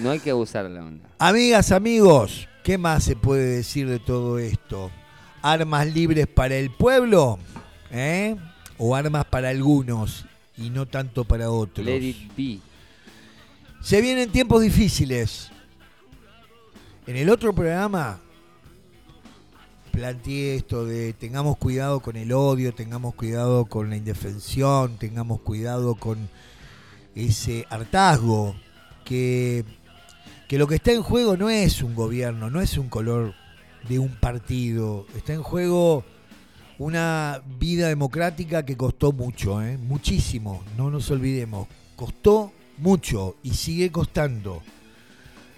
No 0.00 0.10
hay 0.10 0.20
que 0.20 0.30
abusar 0.30 0.68
de 0.68 0.74
la 0.74 0.84
onda. 0.84 1.08
Amigas, 1.18 1.72
amigos, 1.72 2.46
¿qué 2.62 2.78
más 2.78 3.02
se 3.02 3.16
puede 3.16 3.56
decir 3.56 3.88
de 3.88 3.98
todo 3.98 4.38
esto? 4.38 4.92
¿Armas 5.42 5.92
libres 5.92 6.28
para 6.28 6.54
el 6.56 6.70
pueblo? 6.70 7.40
¿Eh? 7.90 8.36
¿O 8.76 8.94
armas 8.94 9.24
para 9.24 9.48
algunos 9.48 10.26
y 10.56 10.70
no 10.70 10.86
tanto 10.86 11.24
para 11.24 11.50
otros? 11.50 11.84
Let 11.84 12.02
it 12.02 12.16
be. 12.36 12.58
Se 13.88 14.02
vienen 14.02 14.30
tiempos 14.30 14.60
difíciles. 14.60 15.48
En 17.06 17.16
el 17.16 17.30
otro 17.30 17.54
programa 17.54 18.20
planteé 19.92 20.56
esto 20.56 20.84
de 20.84 21.14
tengamos 21.14 21.56
cuidado 21.56 22.00
con 22.00 22.16
el 22.16 22.32
odio, 22.32 22.74
tengamos 22.74 23.14
cuidado 23.14 23.64
con 23.64 23.88
la 23.88 23.96
indefensión, 23.96 24.98
tengamos 24.98 25.40
cuidado 25.40 25.94
con 25.94 26.28
ese 27.14 27.64
hartazgo, 27.70 28.56
que, 29.06 29.64
que 30.48 30.58
lo 30.58 30.66
que 30.66 30.74
está 30.74 30.92
en 30.92 31.00
juego 31.00 31.38
no 31.38 31.48
es 31.48 31.80
un 31.80 31.94
gobierno, 31.94 32.50
no 32.50 32.60
es 32.60 32.76
un 32.76 32.90
color 32.90 33.32
de 33.88 33.98
un 33.98 34.14
partido, 34.16 35.06
está 35.16 35.32
en 35.32 35.42
juego 35.42 36.04
una 36.76 37.40
vida 37.58 37.88
democrática 37.88 38.66
que 38.66 38.76
costó 38.76 39.12
mucho, 39.12 39.62
¿eh? 39.62 39.78
muchísimo, 39.78 40.62
no 40.76 40.90
nos 40.90 41.10
olvidemos, 41.10 41.68
costó 41.96 42.52
mucho 42.78 43.36
y 43.42 43.54
sigue 43.54 43.90
costando. 43.90 44.62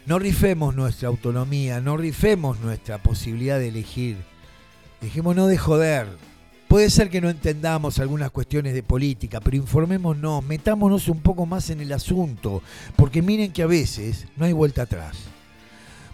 No 0.07 0.19
rifemos 0.19 0.75
nuestra 0.75 1.09
autonomía, 1.09 1.81
no 1.81 1.97
rifemos 1.97 2.59
nuestra 2.61 2.99
posibilidad 3.03 3.59
de 3.59 3.69
elegir. 3.69 4.17
Dejémonos 5.01 5.49
de 5.49 5.59
joder. 5.59 6.07
Puede 6.69 6.89
ser 6.91 7.11
que 7.11 7.21
no 7.21 7.29
entendamos 7.31 7.99
algunas 7.99 8.31
cuestiones 8.31 8.75
de 8.75 8.83
política, 8.83 9.41
pero 9.41 9.57
informémonos, 9.57 10.45
metámonos 10.45 11.09
un 11.09 11.21
poco 11.21 11.45
más 11.45 11.69
en 11.71 11.81
el 11.81 11.93
asunto, 11.93 12.63
porque 12.97 13.23
miren 13.23 13.53
que 13.53 13.63
a 13.63 13.67
veces 13.67 14.27
no 14.37 14.45
hay 14.47 14.53
vuelta 14.53 14.83
atrás. 14.83 15.17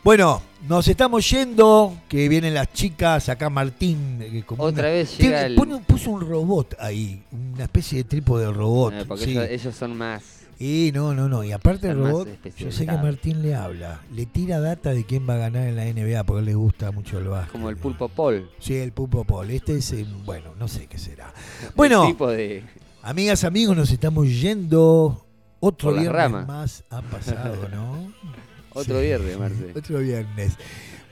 Bueno, 0.03 0.41
nos 0.69 0.87
estamos 0.89 1.29
yendo, 1.29 1.99
que 2.09 2.29
vienen 2.29 2.55
las 2.55 2.73
chicas, 2.73 3.29
acá 3.29 3.51
Martín. 3.51 4.19
eh, 4.23 4.45
como 4.47 4.63
Otra 4.63 4.85
una- 4.85 4.93
vez 4.93 5.11
tiene- 5.11 5.25
llega 5.35 5.47
el- 5.47 5.55
pone- 5.57 5.81
puso 5.81 6.11
un 6.11 6.21
robot 6.21 6.77
ahí, 6.79 7.23
una 7.33 7.65
especie 7.65 7.99
de 7.99 8.05
trípode 8.05 8.47
de 8.47 8.53
robot. 8.53 8.95
Eh, 8.95 9.05
porque 9.07 9.25
sí. 9.25 9.31
ellos, 9.33 9.47
ellos 9.51 9.75
son 9.75 9.97
más. 9.97 10.23
Y 10.59 10.91
no, 10.95 11.15
no, 11.15 11.29
no. 11.29 11.45
Y 11.45 11.53
aparte 11.53 11.89
el 11.91 11.99
robot, 11.99 12.29
yo 12.57 12.73
sé 12.73 12.87
que. 12.87 12.93
Martín 12.93 13.43
le 13.43 13.55
habla. 13.55 14.01
Le 14.15 14.25
tira 14.27 14.59
data 14.59 14.95
de 14.95 15.05
quién 15.05 15.29
va 15.29 15.35
a 15.35 15.39
ganar 15.39 15.67
en 15.69 15.77
la 15.77 15.85
NBA 15.85 16.25
porque 16.25 16.43
le 16.43 16.55
gusta 16.55 16.91
mucho 16.93 17.19
el 17.19 17.29
básquet. 17.29 17.53
Como 17.53 17.69
el 17.69 17.77
pulpo 17.77 18.09
Paul. 18.09 18.49
Sí, 18.59 18.75
el 18.77 18.93
Pulpo 18.93 19.25
Paul. 19.25 19.51
Este 19.51 19.77
es, 19.77 19.93
eh, 19.93 20.07
bueno, 20.25 20.55
no 20.59 20.67
sé 20.69 20.87
qué 20.87 20.97
será. 20.99 21.33
Bueno, 21.75 22.05
El 22.05 22.13
tipo 22.13 22.31
de. 22.31 22.65
amigas, 23.03 23.45
amigos, 23.45 23.77
nos 23.77 23.91
estamos 23.91 24.29
yendo. 24.29 25.23
Otro 25.61 25.91
viernes 25.93 26.13
ramas. 26.13 26.47
más 26.47 26.85
ha 26.91 27.03
pasado, 27.03 27.69
¿no? 27.71 28.13
Otro 28.73 28.99
Sí. 29.01 29.07
viernes, 29.07 29.39
Marce. 29.39 29.73
Otro 29.75 29.99
viernes. 29.99 30.57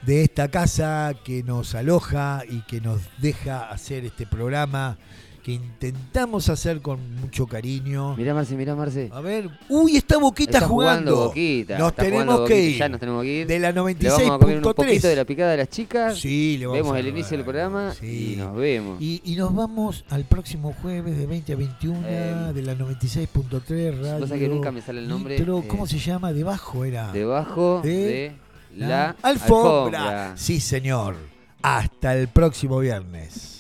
de 0.07 0.23
esta 0.23 0.49
casa 0.49 1.15
que 1.25 1.43
nos 1.43 1.75
aloja 1.75 2.43
y 2.49 2.61
que 2.67 2.81
nos 2.83 3.01
deja 3.23 3.71
hacer 3.71 4.05
este 4.05 4.27
programa 4.27 4.99
que 5.45 5.53
intentamos 5.53 6.49
hacer 6.49 6.81
con 6.81 7.17
mucho 7.21 7.47
cariño. 7.47 8.17
Mirá, 8.17 8.33
Marce, 8.33 8.57
mirá, 8.57 8.75
Marce. 8.75 9.11
A 9.13 9.21
ver, 9.21 9.51
uy, 9.69 9.95
está 9.99 10.17
Boquita 10.17 10.57
Está 10.57 10.67
jugando. 10.67 11.17
Boquita. 11.27 11.77
Nos 11.79 11.91
está 11.91 12.03
tenemos 12.03 12.25
jugando 12.25 12.45
que 12.47 12.55
Boquita, 12.55 12.71
ir. 12.71 12.79
Ya 12.79 12.89
nos 12.89 13.01
tenemos 13.01 13.23
que 13.23 13.29
ir. 13.41 13.47
De 13.47 13.59
la 13.59 13.71
Le 13.73 13.81
vamos 13.81 13.91
a 14.31 14.39
comer 14.39 14.57
un 14.57 14.63
poquito 14.63 15.07
de 15.07 15.13
96.3. 15.13 15.17
la 15.17 15.25
picada 15.27 15.51
de 15.51 15.57
las 15.59 15.69
chicas. 15.69 16.19
Sí, 16.19 16.57
le 16.59 16.67
vamos 16.67 16.79
Vemos 16.83 16.97
a 16.97 16.99
el 16.99 17.09
inicio 17.09 17.37
del 17.37 17.45
programa 17.45 17.93
Sí. 17.93 18.33
y 18.33 18.37
nos 18.37 18.57
vemos. 18.57 19.03
Y, 19.03 19.21
y 19.23 19.37
nos 19.37 19.55
vamos 19.55 20.07
al 20.09 20.25
próximo 20.25 20.75
jueves 20.81 21.15
de 21.19 21.27
20 21.27 21.53
a 21.53 21.57
21 21.57 22.01
Eh, 22.07 22.53
de 22.55 22.63
la 22.63 22.75
96.3 22.75 24.01
radio. 24.01 24.21
cosa 24.21 24.39
que 24.39 24.49
nunca 24.49 24.73
me 24.73 24.81
sale 24.81 25.01
el 25.01 25.09
nombre, 25.09 25.37
Nitro, 25.39 25.59
eh, 25.59 25.65
¿Cómo 25.69 25.87
se 25.87 25.99
llama? 25.99 26.33
Debajo 26.33 26.87
era. 26.87 27.13
Debajo 27.13 27.83
de 27.85 27.91
de, 27.91 28.33
la, 28.77 29.15
alfombra. 29.21 30.01
alfombra. 30.01 30.33
Sí, 30.39 30.59
señor. 30.59 31.17
Hasta 31.61 32.17
el 32.17 32.29
próximo 32.29 32.79
viernes. 32.79 33.54